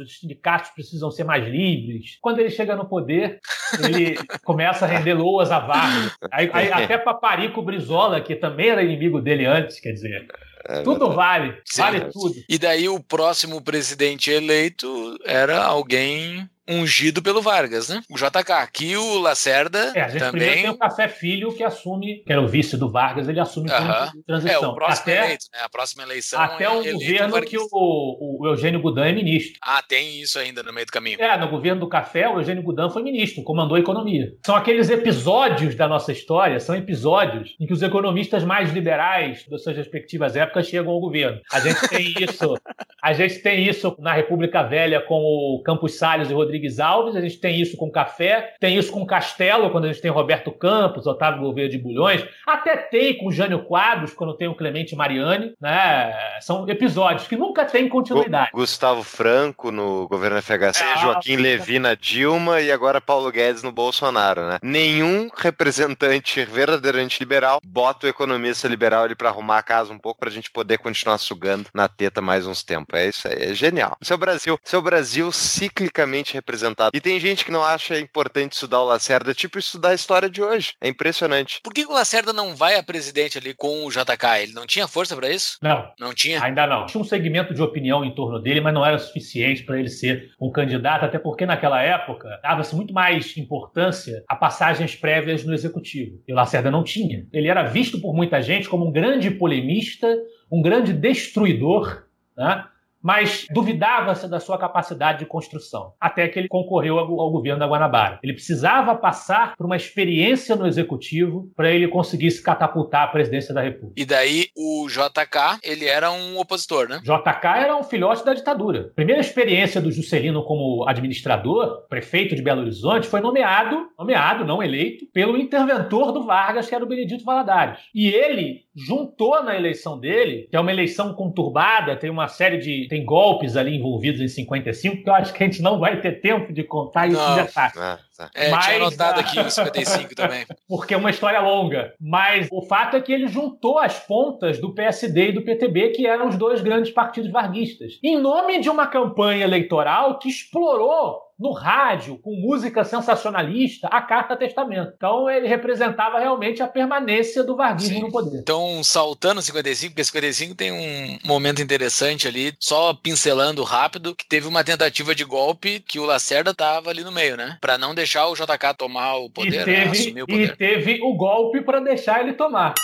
[0.00, 2.18] os sindicatos precisam ser mais livres.
[2.20, 3.40] Quando ele chega no poder,
[3.82, 6.16] ele começa a render loas a Vargas.
[6.30, 10.26] Aí, aí até Paparico Brizola, que também era inimigo dele antes, quer dizer.
[10.68, 12.34] É tudo vale, Sim, vale tudo.
[12.48, 18.02] E daí o próximo presidente eleito era alguém ungido pelo Vargas, né?
[18.10, 18.52] O JK.
[18.52, 20.62] Aqui o Lacerda é, a gente também...
[20.62, 23.74] tem o Café Filho que assume, que era o vice do Vargas, ele assume uh
[23.74, 24.10] -huh.
[24.26, 24.64] transição.
[24.64, 25.60] É, o próximo até, eleito, né?
[25.62, 29.58] A próxima eleição Até é o governo que o, o, Eugênio Gudan é ministro.
[29.62, 31.20] Ah, tem isso ainda no meio do caminho.
[31.20, 34.32] É, no governo do Café, o Eugênio Gudan foi ministro, comandou a economia.
[34.44, 39.62] São aqueles episódios da nossa história, são episódios em que os economistas mais liberais das
[39.62, 41.40] suas respectivas épocas chegam ao governo.
[41.52, 42.54] A gente tem isso,
[43.02, 47.20] a gente tem isso na República Velha com o Campos Salles e Rodrigues Alves, a
[47.20, 51.06] gente tem isso com Café, tem isso com Castelo, quando a gente tem Roberto Campos,
[51.06, 56.14] Otávio Gouveia de Bulhões, até tem com Jânio Quadros, quando tem o Clemente Mariani, né?
[56.40, 58.50] São episódios que nunca têm continuidade.
[58.52, 63.72] Gustavo Franco no governo FHC, é, Joaquim Levi na Dilma e agora Paulo Guedes no
[63.72, 64.58] Bolsonaro, né?
[64.62, 70.20] Nenhum representante verdadeiramente liberal bota o economista liberal ali para arrumar a casa um pouco
[70.20, 72.98] pra gente poder continuar sugando na teta mais uns tempos.
[72.98, 73.96] É isso aí, é genial.
[74.02, 76.92] Seu Brasil, seu Brasil ciclicamente representado.
[76.94, 80.40] E tem gente que não acha importante estudar o Lacerda, tipo estudar a história de
[80.40, 80.74] hoje.
[80.80, 81.60] É impressionante.
[81.62, 84.42] Por que o Lacerda não vai a presidente ali com o JK?
[84.42, 85.58] Ele não tinha força para isso?
[85.60, 85.90] Não.
[85.98, 86.42] Não tinha?
[86.42, 86.86] Ainda não.
[86.86, 90.30] Tinha um segmento de opinião em torno dele, mas não era suficiente para ele ser
[90.40, 96.22] um candidato, até porque naquela época dava-se muito mais importância a passagens prévias no executivo.
[96.26, 97.26] E o Lacerda não tinha.
[97.32, 100.06] Ele era visto por muita gente como um grande polemista,
[100.50, 102.04] um grande destruidor,
[102.36, 102.64] né?
[103.02, 108.18] Mas duvidava-se da sua capacidade de construção, até que ele concorreu ao, governo da Guanabara.
[108.22, 113.54] Ele precisava passar por uma experiência no executivo para ele conseguir se catapultar à presidência
[113.54, 113.94] da República.
[113.96, 117.00] E daí o JK, ele era um opositor, né?
[117.02, 118.88] JK era um filhote da ditadura.
[118.90, 124.62] A primeira experiência do Juscelino como administrador, prefeito de Belo Horizonte, foi nomeado, nomeado, não
[124.62, 127.78] eleito, pelo interventor do Vargas, que era o Benedito Valadares.
[127.94, 132.85] E ele juntou na eleição dele, que é uma eleição conturbada, tem uma série de
[132.86, 136.20] tem golpes ali envolvidos em 55, que eu acho que a gente não vai ter
[136.20, 137.72] tempo de contar isso já tá.
[137.76, 138.30] Ah, tá.
[138.34, 140.46] É, Mas, tinha anotado aqui o 55 também.
[140.68, 141.94] Porque é uma história longa.
[142.00, 146.06] Mas o fato é que ele juntou as pontas do PSD e do PTB, que
[146.06, 151.52] eram os dois grandes partidos varguistas, em nome de uma campanha eleitoral que explorou no
[151.52, 154.92] rádio, com música sensacionalista, a Carta Testamento.
[154.96, 158.02] Então ele representava realmente a permanência do varguismo Sim.
[158.02, 158.38] no poder.
[158.38, 164.48] Então, saltando 55, porque 55 tem um momento interessante ali, só pincelando rápido, que teve
[164.48, 167.58] uma tentativa de golpe que o Lacerda tava ali no meio, né?
[167.60, 169.90] Para não deixar o JK tomar o poder, e teve, né?
[169.90, 170.52] assumir o poder.
[170.52, 172.74] E teve o golpe para deixar ele tomar.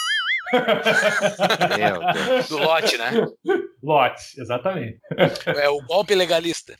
[1.79, 2.49] Meu Deus.
[2.49, 3.11] Do lote, né?
[3.83, 4.99] Lote, exatamente.
[5.47, 6.77] É o golpe legalista.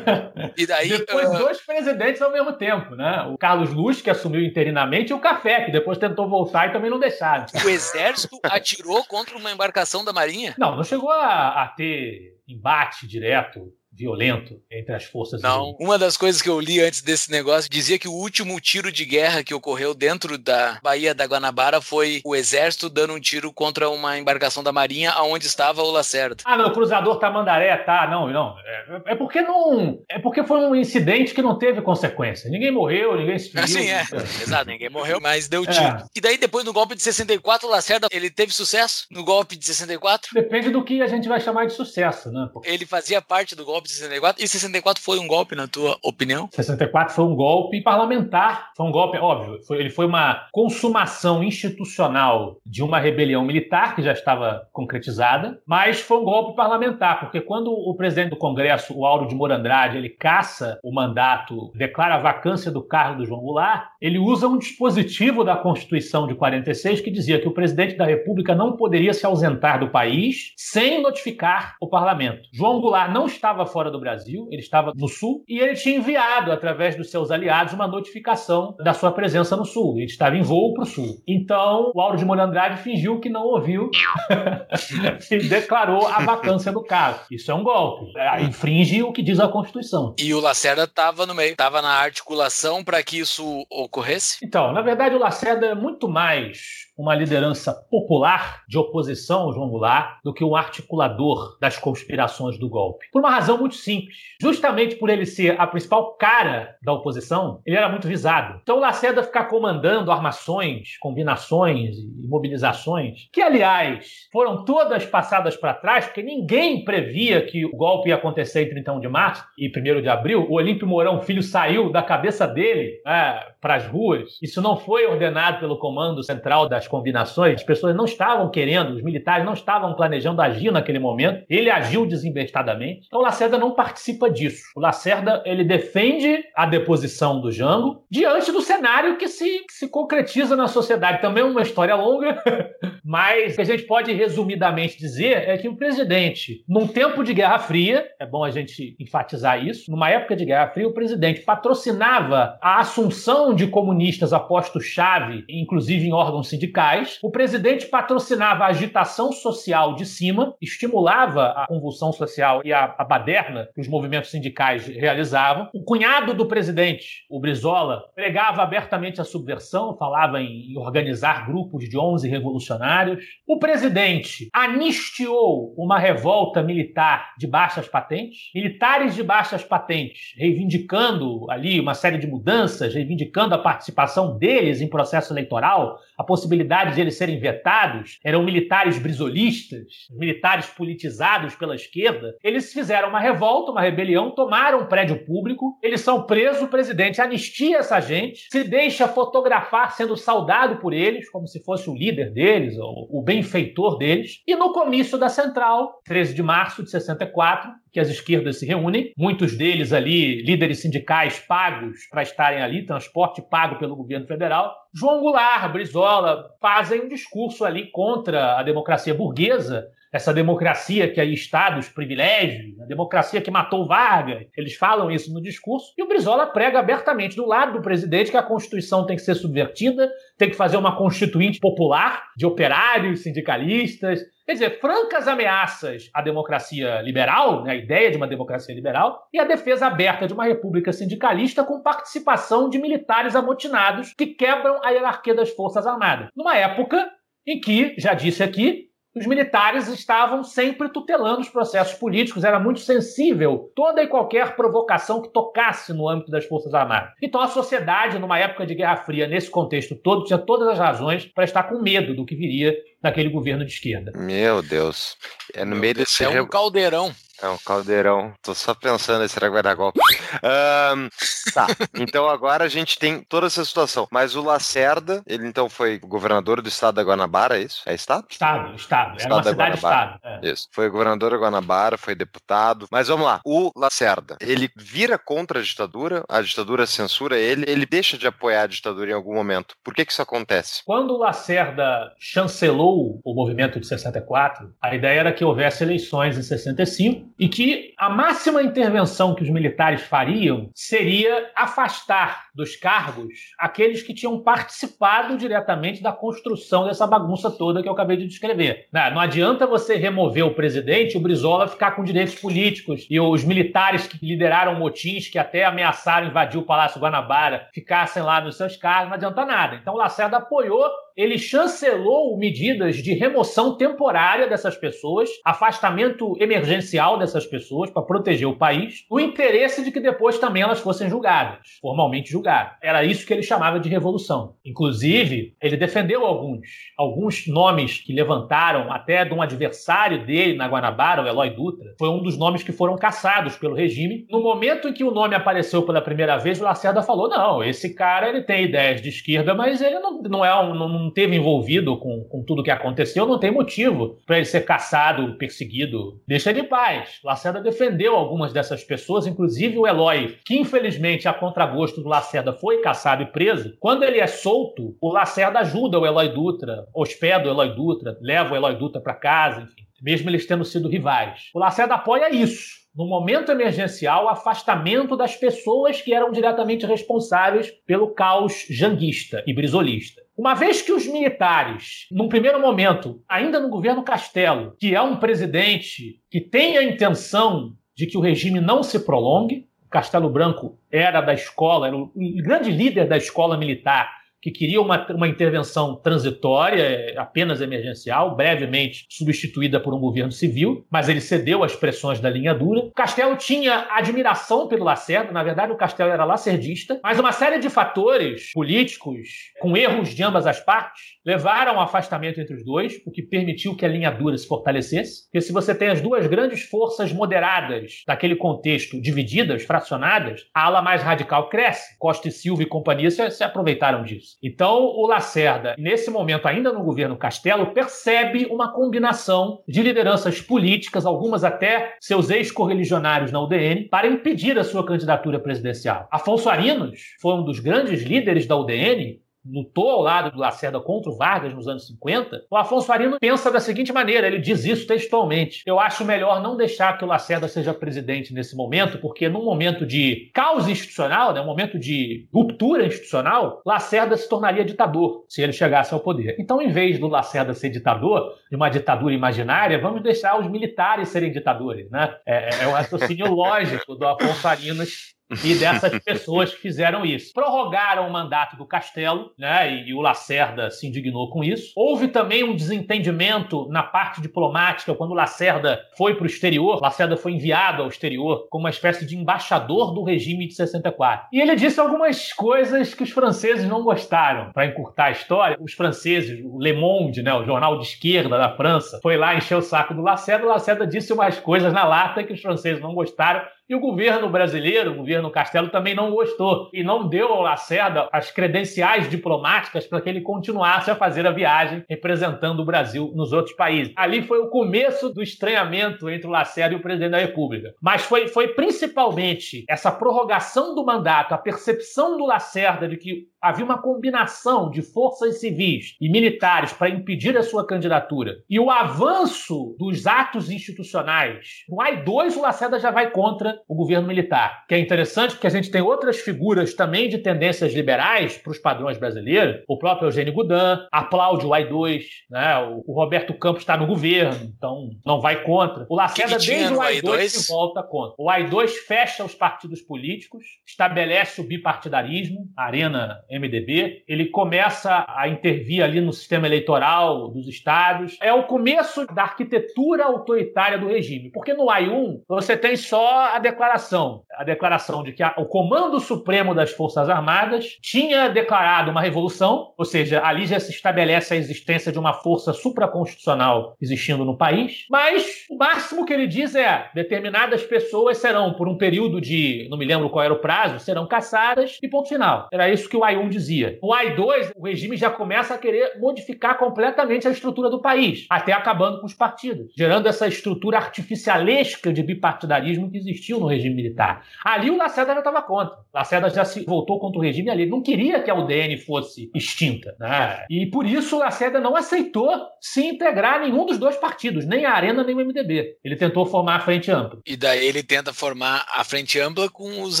[0.56, 0.88] E daí.
[0.88, 1.38] Depois, uh...
[1.38, 3.22] dois presidentes ao mesmo tempo, né?
[3.32, 6.90] O Carlos Luz, que assumiu interinamente, e o Café, que depois tentou voltar e também
[6.90, 7.46] não deixaram.
[7.64, 10.54] O exército atirou contra uma embarcação da Marinha?
[10.58, 15.42] Não, não chegou a, a ter embate direto violento entre as forças.
[15.42, 18.92] Não, uma das coisas que eu li antes desse negócio dizia que o último tiro
[18.92, 23.52] de guerra que ocorreu dentro da Baía da Guanabara foi o exército dando um tiro
[23.52, 26.44] contra uma embarcação da Marinha aonde estava o Lacerda.
[26.44, 28.54] Ah, não, o cruzador Tamandaré, tá, não, não.
[28.64, 32.48] É, é, porque não, é porque foi um incidente que não teve consequência.
[32.48, 33.66] Ninguém morreu, ninguém se feriu.
[33.66, 34.02] Sim, é.
[34.42, 35.84] Exato, ninguém morreu, mas deu tiro.
[35.84, 36.04] É.
[36.14, 39.64] E daí depois no golpe de 64 o Lacerda, ele teve sucesso no golpe de
[39.64, 40.30] 64?
[40.32, 42.48] Depende do que a gente vai chamar de sucesso, né?
[42.64, 44.44] Ele fazia parte do golpe de 64.
[44.44, 46.48] E 64 foi um golpe, na tua opinião?
[46.52, 48.72] 64 foi um golpe parlamentar.
[48.76, 49.62] Foi um golpe, óbvio.
[49.66, 56.00] Foi, ele foi uma consumação institucional de uma rebelião militar que já estava concretizada, mas
[56.00, 60.10] foi um golpe parlamentar, porque quando o presidente do Congresso, o Auro de Morandrade, ele
[60.10, 65.42] caça o mandato, declara a vacância do cargo do João Goulart, ele usa um dispositivo
[65.42, 69.80] da Constituição de 46 que dizia que o presidente da República não poderia se ausentar
[69.80, 72.48] do país sem notificar o parlamento.
[72.52, 76.50] João Goulart não estava fora do Brasil, ele estava no Sul, e ele tinha enviado,
[76.50, 79.98] através dos seus aliados, uma notificação da sua presença no Sul.
[79.98, 81.22] Ele estava em voo para o Sul.
[81.28, 83.88] Então, o Auro de Moura Andrade fingiu que não ouviu
[85.30, 87.20] e declarou a vacância do caso.
[87.30, 88.12] Isso é um golpe.
[88.42, 90.16] Infringe o que diz a Constituição.
[90.18, 94.38] E o Lacerda estava no meio, estava na articulação para que isso ocorresse?
[94.42, 99.68] Então, na verdade, o Lacerda é muito mais uma liderança popular de oposição ao João
[99.68, 103.06] Goulart do que um articulador das conspirações do golpe.
[103.12, 104.16] Por uma razão muito simples.
[104.42, 108.58] Justamente por ele ser a principal cara da oposição, ele era muito visado.
[108.62, 116.06] Então, Lacerda ficar comandando armações, combinações e mobilizações, que, aliás, foram todas passadas para trás,
[116.06, 120.08] porque ninguém previa que o golpe ia acontecer em 31 de março e 1 de
[120.08, 120.46] abril.
[120.48, 124.38] O Olímpio Mourão Filho saiu da cabeça dele é, para as ruas.
[124.42, 129.02] Isso não foi ordenado pelo Comando Central das combinações, as pessoas não estavam querendo, os
[129.02, 131.44] militares não estavam planejando agir naquele momento.
[131.48, 133.06] Ele agiu desembestadamente.
[133.06, 134.64] Então o Lacerda não participa disso.
[134.74, 139.88] O Lacerda ele defende a deposição do Jango diante do cenário que se, que se
[139.88, 141.20] concretiza na sociedade.
[141.20, 142.42] Também uma história longa,
[143.04, 147.34] mas o que a gente pode resumidamente dizer é que o presidente, num tempo de
[147.34, 151.40] Guerra Fria, é bom a gente enfatizar isso, numa época de Guerra Fria, o presidente
[151.40, 157.18] patrocinava a assunção de comunistas a posto-chave, inclusive em órgãos sindicais sindicais.
[157.22, 163.04] O presidente patrocinava a agitação social de cima, estimulava a convulsão social e a, a
[163.04, 165.68] baderna que os movimentos sindicais realizavam.
[165.74, 171.88] O cunhado do presidente, o Brizola, pregava abertamente a subversão, falava em, em organizar grupos
[171.88, 173.24] de 11 revolucionários.
[173.46, 181.80] O presidente anistiou uma revolta militar de baixas patentes, militares de baixas patentes reivindicando ali
[181.80, 187.00] uma série de mudanças, reivindicando a participação deles em processo eleitoral, a possibilidade possibilidade de
[187.00, 193.80] eles serem vetados, eram militares brisolistas, militares politizados pela esquerda, eles fizeram uma revolta, uma
[193.80, 199.08] rebelião, tomaram um prédio público, eles são presos, o presidente anistia essa gente, se deixa
[199.08, 204.42] fotografar sendo saudado por eles, como se fosse o líder deles, ou o benfeitor deles,
[204.46, 209.12] e no comício da Central, 13 de março de 64, que as esquerdas se reúnem,
[209.16, 214.74] muitos deles ali, líderes sindicais pagos para estarem ali, transporte pago pelo governo federal.
[214.94, 221.32] João Goulart, Brizola, fazem um discurso ali contra a democracia burguesa, essa democracia que aí
[221.32, 224.46] está dos privilégios, a democracia que matou Vargas.
[224.56, 225.92] Eles falam isso no discurso.
[225.96, 229.34] E o Brizola prega abertamente do lado do presidente que a Constituição tem que ser
[229.34, 236.22] subvertida, tem que fazer uma constituinte popular de operários, sindicalistas, Quer dizer, francas ameaças à
[236.22, 240.46] democracia liberal, né, a ideia de uma democracia liberal, e a defesa aberta de uma
[240.46, 246.30] república sindicalista com participação de militares amotinados que quebram a hierarquia das Forças Armadas.
[246.34, 247.10] Numa época
[247.46, 248.87] em que, já disse aqui,
[249.18, 255.20] os militares estavam sempre tutelando os processos políticos, era muito sensível toda e qualquer provocação
[255.22, 257.10] que tocasse no âmbito das Forças Armadas.
[257.22, 261.26] Então a sociedade, numa época de Guerra Fria, nesse contexto todo, tinha todas as razões
[261.26, 264.12] para estar com medo do que viria daquele governo de esquerda.
[264.16, 265.16] Meu Deus.
[265.54, 266.24] É no meio desse.
[266.24, 267.14] É um caldeirão.
[267.42, 268.32] É um caldeirão.
[268.42, 270.00] Tô só pensando se será que vai dar golpe.
[270.42, 271.08] Um,
[271.52, 271.66] tá.
[271.94, 274.08] Então agora a gente tem toda essa situação.
[274.10, 277.82] Mas o Lacerda, ele então foi governador do estado da Guanabara, é isso?
[277.86, 278.26] É estado?
[278.28, 279.20] Estado, estado.
[279.20, 280.18] Era uma cidade-estado.
[280.22, 280.40] É.
[280.50, 280.68] Isso.
[280.72, 282.86] Foi governador da Guanabara, foi deputado.
[282.90, 283.40] Mas vamos lá.
[283.44, 288.62] O Lacerda, ele vira contra a ditadura, a ditadura censura ele, ele deixa de apoiar
[288.62, 289.74] a ditadura em algum momento.
[289.84, 290.82] Por que que isso acontece?
[290.84, 296.42] Quando o Lacerda chancelou o movimento de 64, a ideia era que houvesse eleições em
[296.42, 304.02] 65 e que a máxima intervenção que os militares fariam seria afastar dos cargos aqueles
[304.02, 308.88] que tinham participado diretamente da construção dessa bagunça toda que eu acabei de descrever.
[308.92, 313.20] Né, não adianta você remover o presidente e o Brizola ficar com direitos políticos e
[313.20, 318.56] os militares que lideraram motins, que até ameaçaram invadir o Palácio Guanabara, ficassem lá nos
[318.56, 319.76] seus cargos, não adianta nada.
[319.76, 327.44] Então o Lacerda apoiou ele chancelou medidas de remoção temporária dessas pessoas, afastamento emergencial dessas
[327.44, 332.30] pessoas para proteger o país, no interesse de que depois também elas fossem julgadas, formalmente
[332.30, 332.74] julgadas.
[332.80, 334.54] Era isso que ele chamava de revolução.
[334.64, 336.60] Inclusive, ele defendeu alguns,
[336.96, 342.10] alguns nomes que levantaram até de um adversário dele na Guanabara, o Eloy Dutra, foi
[342.10, 344.24] um dos nomes que foram caçados pelo regime.
[344.30, 347.92] No momento em que o nome apareceu pela primeira vez, o Lacerda falou: não, esse
[347.92, 350.74] cara ele tem ideias de esquerda, mas ele não, não é um.
[350.74, 354.60] Não, não teve envolvido com, com tudo que aconteceu, não tem motivo para ele ser
[354.66, 356.20] caçado, perseguido.
[356.28, 357.18] Deixa ele em paz.
[357.24, 362.82] Lacerda defendeu algumas dessas pessoas, inclusive o Eloy, que infelizmente, a contragosto do Lacerda, foi
[362.82, 363.74] caçado e preso.
[363.80, 368.52] Quando ele é solto, o Lacerda ajuda o Eloy Dutra, hospeda o Eloy Dutra, leva
[368.52, 371.50] o Eloy Dutra para casa, enfim mesmo eles tendo sido rivais.
[371.52, 378.12] O Lacerda apoia isso no momento emergencial, afastamento das pessoas que eram diretamente responsáveis pelo
[378.12, 380.20] caos janguista e brisolista.
[380.38, 385.16] Uma vez que os militares, num primeiro momento, ainda no governo Castelo, que é um
[385.16, 391.20] presidente que tem a intenção de que o regime não se prolongue, Castelo Branco era
[391.20, 397.14] da escola, era o grande líder da escola militar que queria uma, uma intervenção transitória,
[397.16, 402.54] apenas emergencial, brevemente substituída por um governo civil, mas ele cedeu às pressões da linha
[402.54, 402.90] dura.
[402.94, 407.68] Castelo tinha admiração pelo Lacerda, na verdade o Castelo era lacerdista, mas uma série de
[407.68, 409.28] fatores políticos,
[409.60, 413.76] com erros de ambas as partes, levaram ao afastamento entre os dois, o que permitiu
[413.76, 415.24] que a linha dura se fortalecesse.
[415.24, 420.82] Porque se você tem as duas grandes forças moderadas daquele contexto divididas, fracionadas, a ala
[420.82, 421.96] mais radical cresce.
[421.98, 424.27] Costa e Silva e companhia se, se aproveitaram disso.
[424.42, 431.06] Então, o Lacerda, nesse momento, ainda no governo Castelo, percebe uma combinação de lideranças políticas,
[431.06, 436.06] algumas até seus ex-correligionários na UDN, para impedir a sua candidatura presidencial.
[436.10, 439.20] Afonso Arinos foi um dos grandes líderes da UDN
[439.50, 443.50] lutou ao lado do Lacerda contra o Vargas nos anos 50, o Afonso Arino pensa
[443.50, 445.62] da seguinte maneira, ele diz isso textualmente.
[445.66, 449.86] Eu acho melhor não deixar que o Lacerda seja presidente nesse momento, porque num momento
[449.86, 455.52] de caos institucional, né, um momento de ruptura institucional, Lacerda se tornaria ditador se ele
[455.52, 456.36] chegasse ao poder.
[456.38, 461.08] Então, em vez do Lacerda ser ditador, de uma ditadura imaginária, vamos deixar os militares
[461.08, 461.90] serem ditadores.
[461.90, 462.14] Né?
[462.26, 467.32] É, é, o raciocínio lógico do Afonso Arinos e dessas pessoas que fizeram isso.
[467.32, 469.72] Prorrogaram o mandato do Castelo, né?
[469.72, 471.72] E, e, o Lacerda se indignou com isso.
[471.76, 476.80] Houve também um desentendimento na parte diplomática quando o Lacerda foi para o exterior.
[476.80, 481.28] Lacerda foi enviado ao exterior como uma espécie de embaixador do regime de 64.
[481.32, 484.52] E ele disse algumas coisas que os franceses não gostaram.
[484.52, 488.56] Para encurtar a história, os franceses, o Le Monde, né, o jornal de esquerda da
[488.56, 490.46] França, foi lá encher o saco do Lacerda.
[490.46, 494.30] O Lacerda disse umas coisas na lata que os franceses não gostaram e o governo
[494.30, 499.86] brasileiro, o governo Castelo, também não gostou e não deu ao Lacerda as credenciais diplomáticas
[499.86, 503.92] para que ele continuasse a fazer a viagem representando o Brasil nos outros países.
[503.96, 507.74] Ali foi o começo do estranhamento entre o Lacerda e o presidente da República.
[507.80, 513.64] Mas foi, foi principalmente essa prorrogação do mandato, a percepção do Lacerda de que havia
[513.64, 519.76] uma combinação de forças civis e militares para impedir a sua candidatura e o avanço
[519.78, 521.64] dos atos institucionais.
[521.68, 525.50] No AI-2, o Lacerda já vai contra o governo militar, que é interessante porque a
[525.50, 529.62] gente tem outras figuras também de tendências liberais para os padrões brasileiros.
[529.68, 532.58] O próprio Eugênio Goudin aplaude o AI-2, né?
[532.58, 535.86] o, Roberto Campos está no governo, então não vai contra.
[535.88, 538.14] O Lacerda, que que desde o AI-2, se volta contra.
[538.18, 545.28] O AI-2 fecha os partidos políticos, estabelece o bipartidarismo, a arena MDB, ele começa a
[545.28, 548.16] intervir ali no sistema eleitoral dos estados.
[548.20, 553.38] É o começo da arquitetura autoritária do regime, porque no AI-1 você tem só a
[553.38, 559.00] declaração, a declaração de que a, o Comando Supremo das Forças Armadas tinha declarado uma
[559.00, 564.36] revolução, ou seja, ali já se estabelece a existência de uma força supraconstitucional existindo no
[564.36, 569.66] país, mas o máximo que ele diz é determinadas pessoas serão, por um período de,
[569.70, 572.48] não me lembro qual era o prazo, serão caçadas e ponto final.
[572.52, 573.78] Era isso que o AI AI-1 dizia.
[573.82, 578.52] No AI-2, o regime já começa a querer modificar completamente a estrutura do país, até
[578.52, 584.24] acabando com os partidos, gerando essa estrutura artificialesca de bipartidarismo que existiu no regime militar.
[584.44, 585.76] Ali o Lacerda já estava contra.
[585.92, 587.62] Lacerda já se voltou contra o regime ali.
[587.62, 589.96] Ele não queria que a UDN fosse extinta.
[589.98, 590.44] Né?
[590.48, 594.64] E por isso o Lacerda não aceitou se integrar a nenhum dos dois partidos, nem
[594.64, 595.76] a Arena nem o MDB.
[595.84, 597.20] Ele tentou formar a Frente Ampla.
[597.26, 600.00] E daí ele tenta formar a Frente Ampla com os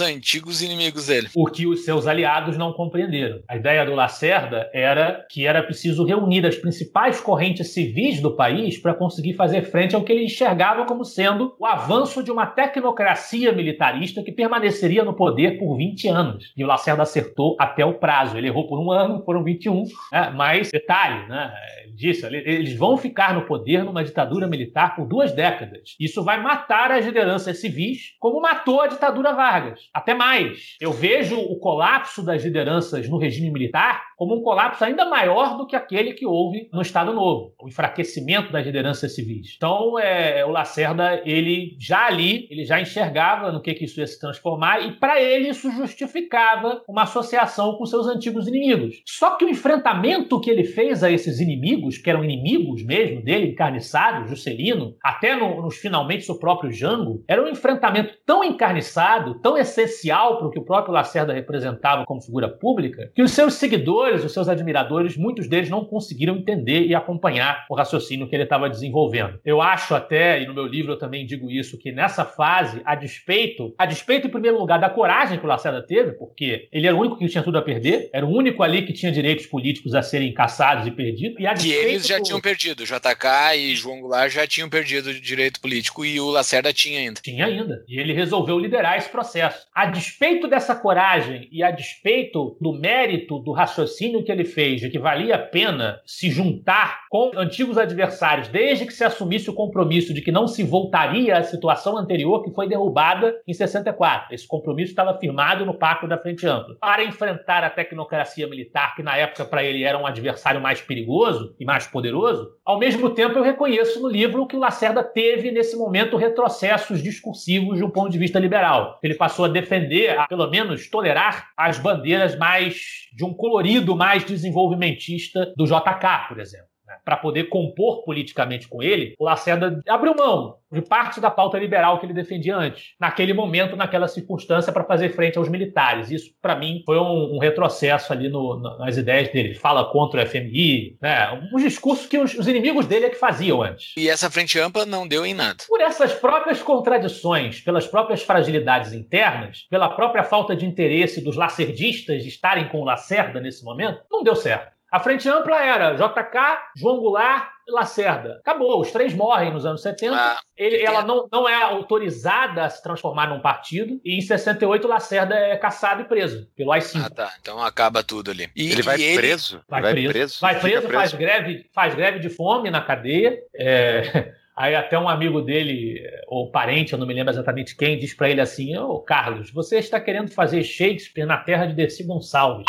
[0.00, 1.28] antigos inimigos dele.
[1.34, 3.07] O que os seus aliados não compreenderam
[3.48, 8.78] a ideia do Lacerda era que era preciso reunir as principais correntes civis do país
[8.78, 13.52] para conseguir fazer frente ao que ele enxergava como sendo o avanço de uma tecnocracia
[13.52, 16.52] militarista que permaneceria no poder por 20 anos.
[16.56, 18.36] E o Lacerda acertou até o prazo.
[18.36, 19.84] Ele errou por um ano, foram 21.
[20.12, 20.32] Né?
[20.34, 21.52] Mas, detalhe, né?
[21.98, 25.96] Disse, eles vão ficar no poder numa ditadura militar por duas décadas.
[25.98, 29.80] Isso vai matar as lideranças civis, como matou a ditadura Vargas.
[29.92, 30.76] Até mais.
[30.80, 35.64] Eu vejo o colapso das lideranças no regime militar como um colapso ainda maior do
[35.64, 39.54] que aquele que houve no Estado Novo, o enfraquecimento das lideranças civis.
[39.56, 44.06] Então, é, o Lacerda, ele já ali, ele já enxergava no que, que isso ia
[44.06, 49.02] se transformar e para ele isso justificava uma associação com seus antigos inimigos.
[49.06, 53.52] Só que o enfrentamento que ele fez a esses inimigos, que eram inimigos mesmo dele,
[53.52, 59.56] encarniçados, Juscelino, até no, nos finalmente o próprio Jango, era um enfrentamento tão encarniçado, tão
[59.56, 64.07] essencial para o que o próprio Lacerda representava como figura pública que os seus seguidores
[64.08, 68.44] leitores, os seus admiradores, muitos deles não conseguiram entender e acompanhar o raciocínio que ele
[68.44, 69.38] estava desenvolvendo.
[69.44, 72.94] Eu acho até, e no meu livro eu também digo isso, que nessa fase, a
[72.94, 76.96] despeito, a despeito em primeiro lugar da coragem que o Lacerda teve, porque ele era
[76.96, 79.94] o único que tinha tudo a perder, era o único ali que tinha direitos políticos
[79.94, 81.38] a serem caçados e perdidos.
[81.38, 85.20] E, a e eles já tinham perdido, JK e João Goulart já tinham perdido o
[85.20, 87.20] direito político e o Lacerda tinha ainda.
[87.20, 87.84] Tinha ainda.
[87.88, 89.66] E ele resolveu liderar esse processo.
[89.74, 94.90] A despeito dessa coragem e a despeito do mérito do raciocínio que ele fez de
[94.90, 100.14] que valia a pena se juntar com antigos adversários, desde que se assumisse o compromisso
[100.14, 104.34] de que não se voltaria à situação anterior que foi derrubada em 64.
[104.34, 106.76] Esse compromisso estava firmado no Pacto da Frente Ampla.
[106.80, 111.54] Para enfrentar a tecnocracia militar, que na época para ele era um adversário mais perigoso
[111.58, 115.76] e mais poderoso, ao mesmo tempo eu reconheço no livro que o Lacerda teve nesse
[115.76, 118.98] momento retrocessos discursivos de um ponto de vista liberal.
[119.02, 124.24] Ele passou a defender, a pelo menos tolerar as bandeiras mais de um colorido mais
[124.24, 126.77] desenvolvimentista do JK, por exemplo
[127.08, 131.98] para poder compor politicamente com ele, o Lacerda abriu mão de parte da pauta liberal
[131.98, 136.10] que ele defendia antes, naquele momento, naquela circunstância, para fazer frente aos militares.
[136.10, 139.48] Isso, para mim, foi um, um, retrocesso ali no, nas ideias dele.
[139.48, 141.48] Ele fala contra o FMI, né?
[141.50, 143.94] um discurso que os, os, inimigos dele é que faziam antes.
[143.96, 145.64] E essa frente ampla não deu em nada.
[145.66, 152.22] Por essas próprias contradições, pelas próprias fragilidades internas, pela própria falta de interesse dos lacerdistas
[152.22, 154.76] de estarem com o Lacerda nesse momento, não deu certo.
[154.90, 158.38] A frente ampla era JK, João Goulart e Lacerda.
[158.40, 160.16] Acabou, os três morrem nos anos 70.
[160.16, 164.00] Ah, Ele, ela não, não é autorizada a se transformar num partido.
[164.02, 167.02] E em 68, Lacerda é caçado e preso pelo AI-5.
[167.04, 167.34] Ah, tá.
[167.38, 168.48] Então acaba tudo ali.
[168.56, 169.60] E, ele vai e preso?
[169.68, 170.08] Vai, vai preso.
[170.08, 170.38] preso.
[170.40, 173.38] Vai preso, preso, faz greve, faz greve de fome na cadeia.
[173.54, 174.32] É...
[174.58, 178.28] Aí até um amigo dele, ou parente, eu não me lembro exatamente quem, diz para
[178.28, 182.64] ele assim: Ô oh, Carlos, você está querendo fazer Shakespeare na terra de Dercy Gonçalves.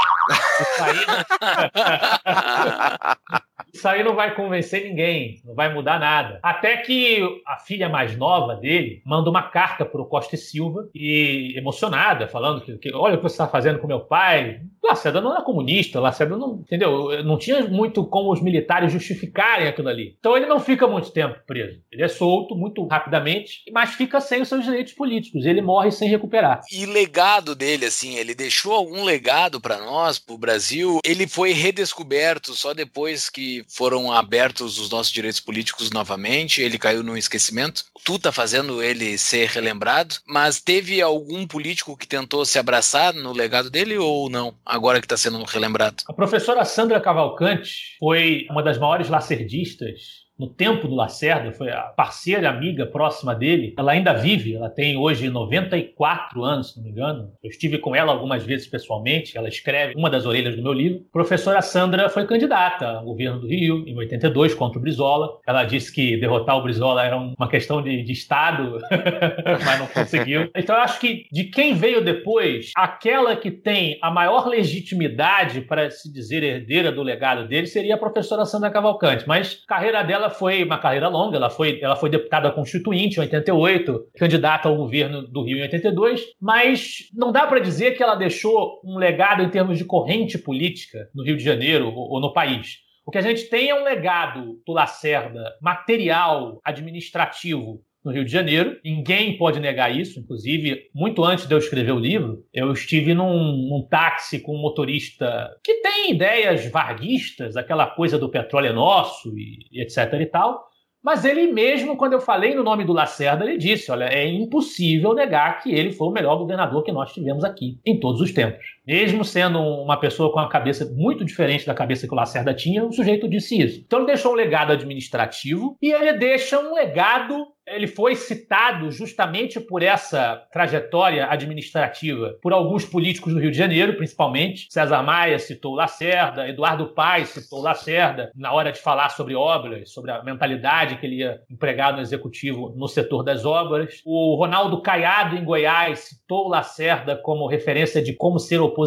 [0.62, 1.06] Isso aí,
[3.74, 6.40] Isso aí não vai convencer ninguém, não vai mudar nada.
[6.42, 10.90] Até que a filha mais nova dele manda uma carta para o Costa e Silva,
[10.94, 14.62] e emocionada, falando que, que olha o que você está fazendo com meu pai.
[14.84, 17.24] Lacerda não era comunista, Lacerda não, entendeu?
[17.24, 20.16] Não tinha muito como os militares justificarem aquilo ali.
[20.20, 21.80] Então ele não fica muito tempo preso.
[21.92, 25.46] Ele é solto muito rapidamente, mas fica sem os seus direitos políticos.
[25.46, 26.62] Ele morre sem recuperar.
[26.72, 31.00] E legado dele, assim, ele deixou algum legado para nós, para o Brasil?
[31.06, 37.04] Ele foi redescoberto só depois que foram abertos os nossos direitos políticos novamente, ele caiu
[37.04, 37.86] no esquecimento.
[38.04, 43.32] Tu tá fazendo ele ser relembrado, mas teve algum político que tentou se abraçar no
[43.32, 44.56] legado dele ou não?
[44.66, 46.04] Agora que está sendo relembrado.
[46.08, 51.82] A professora Sandra Cavalcante foi uma das maiores lacerdistas no tempo do Lacerda, foi a
[51.82, 53.74] parceira, amiga próxima dele.
[53.78, 57.32] Ela ainda vive, ela tem hoje 94 anos, se não me engano.
[57.44, 61.02] Eu estive com ela algumas vezes pessoalmente, ela escreve uma das orelhas do meu livro.
[61.12, 65.40] Professora Sandra foi candidata ao governo do Rio em 82 contra o Brizola.
[65.46, 68.80] Ela disse que derrotar o Brizola era uma questão de, de Estado,
[69.66, 70.50] mas não conseguiu.
[70.56, 75.92] Então eu acho que de quem veio depois, aquela que tem a maior legitimidade para
[75.92, 80.29] se dizer herdeira do legado dele seria a professora Sandra Cavalcante, mas a carreira dela
[80.30, 85.22] foi uma carreira longa, ela foi, ela foi deputada constituinte em 88, candidata ao governo
[85.28, 89.50] do Rio em 82, mas não dá para dizer que ela deixou um legado em
[89.50, 92.78] termos de corrente política no Rio de Janeiro ou, ou no país.
[93.06, 98.32] O que a gente tem é um legado do Lacerda material, administrativo, no Rio de
[98.32, 98.78] Janeiro.
[98.84, 100.20] Ninguém pode negar isso.
[100.20, 104.62] Inclusive, muito antes de eu escrever o livro, eu estive num, num táxi com um
[104.62, 110.26] motorista que tem ideias varguistas, aquela coisa do petróleo é nosso e, e etc e
[110.26, 110.70] tal.
[111.02, 115.14] Mas ele mesmo, quando eu falei no nome do Lacerda, ele disse: olha, é impossível
[115.14, 118.66] negar que ele foi o melhor governador que nós tivemos aqui em todos os tempos.
[118.90, 122.84] Mesmo sendo uma pessoa com a cabeça muito diferente da cabeça que o Lacerda tinha,
[122.84, 123.84] o sujeito disse isso.
[123.86, 129.60] Então ele deixou um legado administrativo e ele deixa um legado ele foi citado justamente
[129.60, 134.68] por essa trajetória administrativa por alguns políticos do Rio de Janeiro, principalmente.
[134.70, 140.12] César Maia citou Lacerda, Eduardo Paes citou Lacerda na hora de falar sobre obras, sobre
[140.12, 144.02] a mentalidade que ele ia empregar no executivo no setor das obras.
[144.06, 148.79] O Ronaldo Caiado, em Goiás, citou Lacerda como referência de como ser opositor.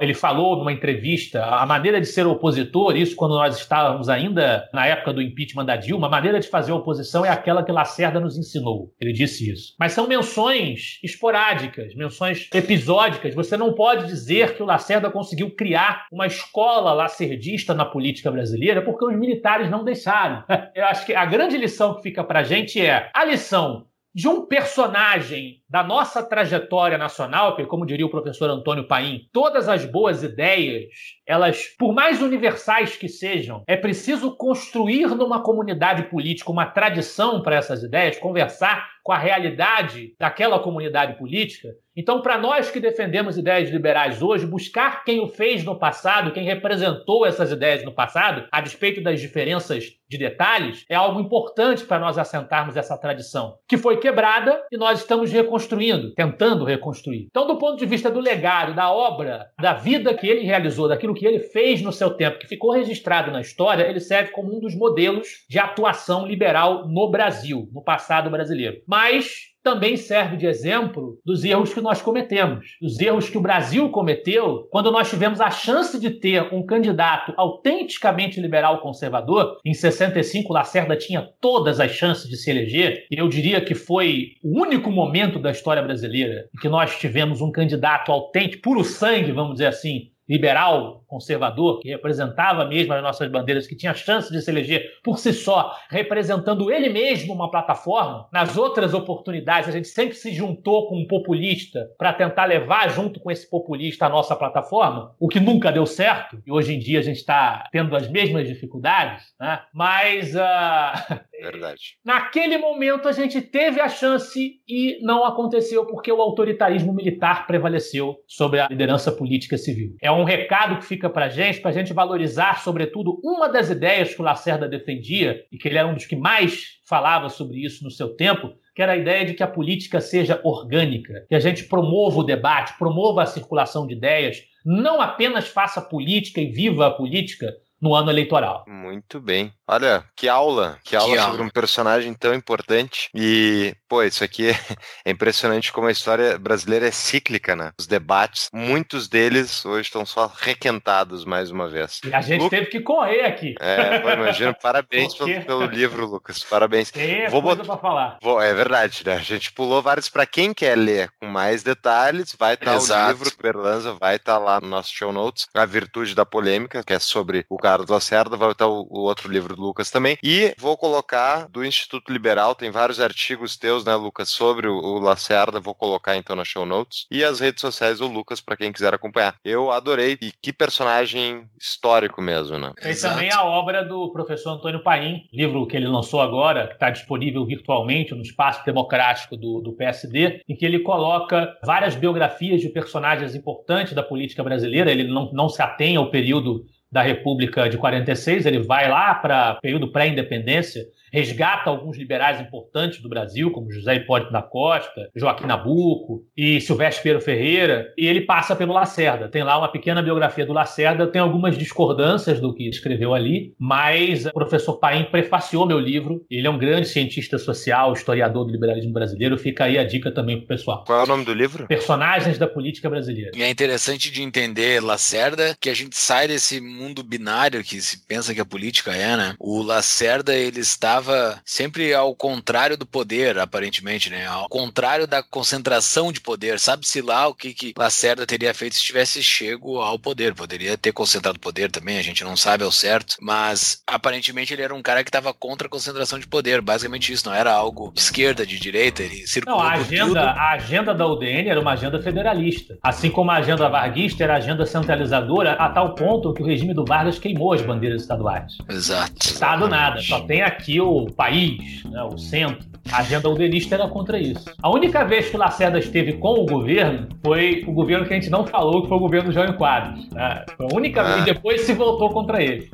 [0.00, 4.86] Ele falou numa entrevista a maneira de ser opositor, isso quando nós estávamos ainda na
[4.86, 8.36] época do impeachment da Dilma, a maneira de fazer oposição é aquela que Lacerda nos
[8.38, 8.92] ensinou.
[9.00, 9.74] Ele disse isso.
[9.78, 13.34] Mas são menções esporádicas, menções episódicas.
[13.34, 18.82] Você não pode dizer que o Lacerda conseguiu criar uma escola lacerdista na política brasileira
[18.82, 20.44] porque os militares não deixaram.
[20.74, 24.46] Eu acho que a grande lição que fica pra gente é a lição de um
[24.46, 30.22] personagem da nossa trajetória nacional, porque, como diria o professor Antônio Paim, todas as boas
[30.22, 30.86] ideias,
[31.26, 37.56] elas, por mais universais que sejam, é preciso construir numa comunidade política uma tradição para
[37.56, 41.68] essas ideias, conversar com a realidade daquela comunidade política.
[41.96, 46.44] Então, para nós que defendemos ideias liberais hoje, buscar quem o fez no passado, quem
[46.44, 51.98] representou essas ideias no passado, a despeito das diferenças de detalhes, é algo importante para
[51.98, 57.28] nós assentarmos essa tradição, que foi quebrada e nós estamos reconstruindo, tentando reconstruir.
[57.30, 61.14] Então, do ponto de vista do legado, da obra, da vida que ele realizou, daquilo
[61.14, 64.60] que ele fez no seu tempo, que ficou registrado na história, ele serve como um
[64.60, 68.82] dos modelos de atuação liberal no Brasil, no passado brasileiro.
[68.96, 73.90] Mas também serve de exemplo dos erros que nós cometemos, dos erros que o Brasil
[73.90, 79.58] cometeu quando nós tivemos a chance de ter um candidato autenticamente liberal conservador.
[79.66, 84.30] Em 65, Lacerda tinha todas as chances de se eleger, e eu diria que foi
[84.42, 89.30] o único momento da história brasileira em que nós tivemos um candidato autêntico, puro sangue,
[89.30, 94.40] vamos dizer assim, liberal, conservador, que representava mesmo as nossas bandeiras, que tinha chance de
[94.40, 98.28] se eleger por si só, representando ele mesmo uma plataforma.
[98.32, 103.20] Nas outras oportunidades, a gente sempre se juntou com um populista para tentar levar junto
[103.20, 106.98] com esse populista a nossa plataforma, o que nunca deu certo, e hoje em dia
[106.98, 109.60] a gente está tendo as mesmas dificuldades, né?
[109.72, 111.98] mas uh, Verdade.
[112.04, 118.16] Naquele momento a gente teve a chance e não aconteceu porque o autoritarismo militar prevaleceu
[118.26, 119.96] sobre a liderança política civil.
[120.00, 124.14] É um recado que fica para gente, para a gente valorizar, sobretudo, uma das ideias
[124.14, 127.84] que o Lacerda defendia e que ele era um dos que mais falava sobre isso
[127.84, 131.40] no seu tempo, que era a ideia de que a política seja orgânica, que a
[131.40, 136.86] gente promova o debate, promova a circulação de ideias, não apenas faça política e viva
[136.86, 138.64] a política, no ano eleitoral.
[138.66, 139.52] Muito bem.
[139.68, 141.42] Olha, que aula, que aula que sobre aula.
[141.42, 143.10] um personagem tão importante.
[143.14, 144.54] E, pô, isso aqui é,
[145.04, 147.72] é, impressionante como a história brasileira é cíclica, né?
[147.78, 152.00] Os debates, muitos deles hoje estão só requentados mais uma vez.
[152.04, 152.50] E a gente Lu...
[152.50, 153.56] teve que correr aqui.
[153.58, 154.54] É, pô, imagino.
[154.62, 156.44] Parabéns pelo, pelo, livro, Lucas.
[156.44, 156.90] Parabéns.
[156.92, 157.66] Tem Vou coisa bot...
[157.66, 158.18] pra falar.
[158.22, 158.40] Vou...
[158.40, 159.14] É verdade, né?
[159.14, 162.36] A gente pulou vários para quem quer ler com mais detalhes.
[162.38, 165.46] Vai estar tá o livro, Berlanza vai estar tá lá no nosso show notes.
[165.54, 169.30] A Virtude da Polêmica, que é sobre o Carlos Lacerda, vai estar o, o, outro
[169.30, 170.18] livro do Lucas também.
[170.22, 174.98] E vou colocar do Instituto Liberal, tem vários artigos teus, né, Lucas, sobre o, o
[174.98, 177.06] Lacerda, vou colocar então na show notes.
[177.10, 179.36] E as redes sociais do Lucas, para quem quiser acompanhar.
[179.44, 182.72] Eu adorei, e que personagem histórico mesmo, né?
[182.80, 183.14] Tem Exato.
[183.14, 187.44] também a obra do professor Antônio Paim, livro que ele lançou agora, que está disponível
[187.44, 193.34] virtualmente no espaço democrático do, do PSD, em que ele coloca várias biografias de personagens
[193.34, 194.90] importantes da política brasileira.
[194.90, 196.64] Ele não, não se atém ao período
[196.96, 200.82] da República de 46, ele vai lá para período pré-independência
[201.16, 207.02] resgata alguns liberais importantes do Brasil, como José Hipólito da Costa, Joaquim Nabuco e Silvestre
[207.02, 209.26] Pedro Ferreira, e ele passa pelo Lacerda.
[209.26, 214.26] Tem lá uma pequena biografia do Lacerda, tem algumas discordâncias do que escreveu ali, mas
[214.26, 216.22] o professor Paim prefaciou meu livro.
[216.30, 219.38] Ele é um grande cientista social, historiador do liberalismo brasileiro.
[219.38, 220.84] Fica aí a dica também pro pessoal.
[220.84, 221.66] Qual é o nome do livro?
[221.66, 223.30] Personagens da Política Brasileira.
[223.34, 228.06] E é interessante de entender Lacerda que a gente sai desse mundo binário que se
[228.06, 229.34] pensa que a política é, né?
[229.40, 234.26] O Lacerda, ele estava estava sempre ao contrário do poder, aparentemente, né?
[234.26, 236.58] Ao contrário da concentração de poder.
[236.58, 240.34] Sabe-se lá o que, que Lacerda teria feito se tivesse chego ao poder.
[240.34, 244.74] Poderia ter concentrado poder também, a gente não sabe ao certo, mas aparentemente ele era
[244.74, 246.60] um cara que estava contra a concentração de poder.
[246.60, 250.50] Basicamente isso, não era algo de esquerda, de direita, ele circulou Não, a agenda, a
[250.52, 252.76] agenda da UDN era uma agenda federalista.
[252.82, 256.84] Assim como a agenda varguista era agenda centralizadora, a tal ponto que o regime do
[256.84, 258.56] Vargas queimou as bandeiras estaduais.
[258.68, 259.14] Exato.
[259.20, 262.66] Estado nada, só tem aqui o o país, né, o centro.
[262.90, 264.44] A agenda udenista era contra isso.
[264.62, 268.30] A única vez que Lacerda esteve com o governo foi o governo que a gente
[268.30, 270.08] não falou, que foi o governo do João Quadros.
[270.10, 270.44] Né?
[270.56, 271.04] Foi a única ah.
[271.04, 271.22] vez.
[271.22, 272.70] E depois se voltou contra ele.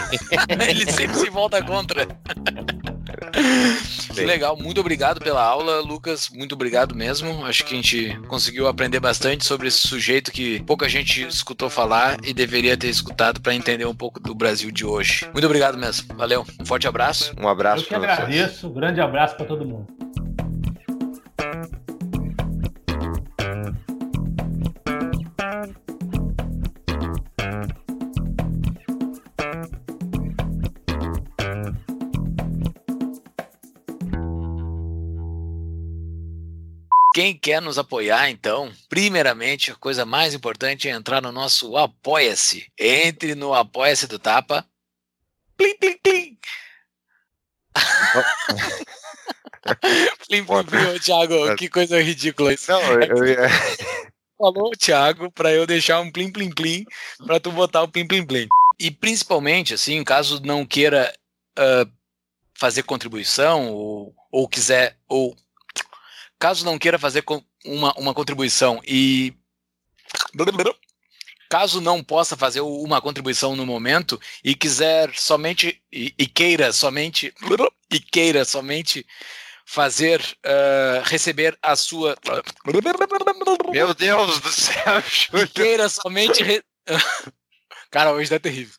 [0.48, 2.06] ele sempre se volta contra.
[4.14, 6.28] Que legal, muito obrigado pela aula, Lucas.
[6.30, 7.44] Muito obrigado mesmo.
[7.46, 12.18] Acho que a gente conseguiu aprender bastante sobre esse sujeito que pouca gente escutou falar
[12.24, 15.28] e deveria ter escutado para entender um pouco do Brasil de hoje.
[15.32, 16.14] Muito obrigado mesmo.
[16.16, 16.44] Valeu.
[16.60, 17.34] Um forte abraço.
[17.40, 17.84] Um abraço.
[17.84, 18.68] Eu que agradeço.
[18.68, 20.09] Um grande abraço para todo mundo.
[37.20, 42.66] Quem quer nos apoiar, então, primeiramente, a coisa mais importante é entrar no nosso Apoia-se.
[42.78, 44.66] Entre no Apoia-se do Tapa.
[45.54, 46.38] Plim, plim, plim.
[50.26, 52.72] Plim, plim, plim, ô, Thiago, que coisa ridícula isso.
[52.72, 53.48] Não, eu, eu ia-
[54.38, 56.86] falou Thiago pra eu deixar um plim plim plim
[57.26, 58.48] pra tu botar o plim plim plim.
[58.78, 61.12] E principalmente, assim, caso não queira
[61.58, 61.86] ah,
[62.58, 65.36] fazer contribuição ou, ou quiser, ou
[66.40, 67.22] caso não queira fazer
[67.64, 69.32] uma, uma contribuição e
[71.48, 77.32] caso não possa fazer uma contribuição no momento e quiser somente e, e queira somente
[77.92, 79.06] e queira somente
[79.66, 82.16] fazer ah, receber a sua
[83.72, 85.48] Meu Deus do céu, e Júlio.
[85.48, 86.42] queira somente.
[86.42, 86.64] re-
[87.90, 88.74] Cara, hoje tá terrível.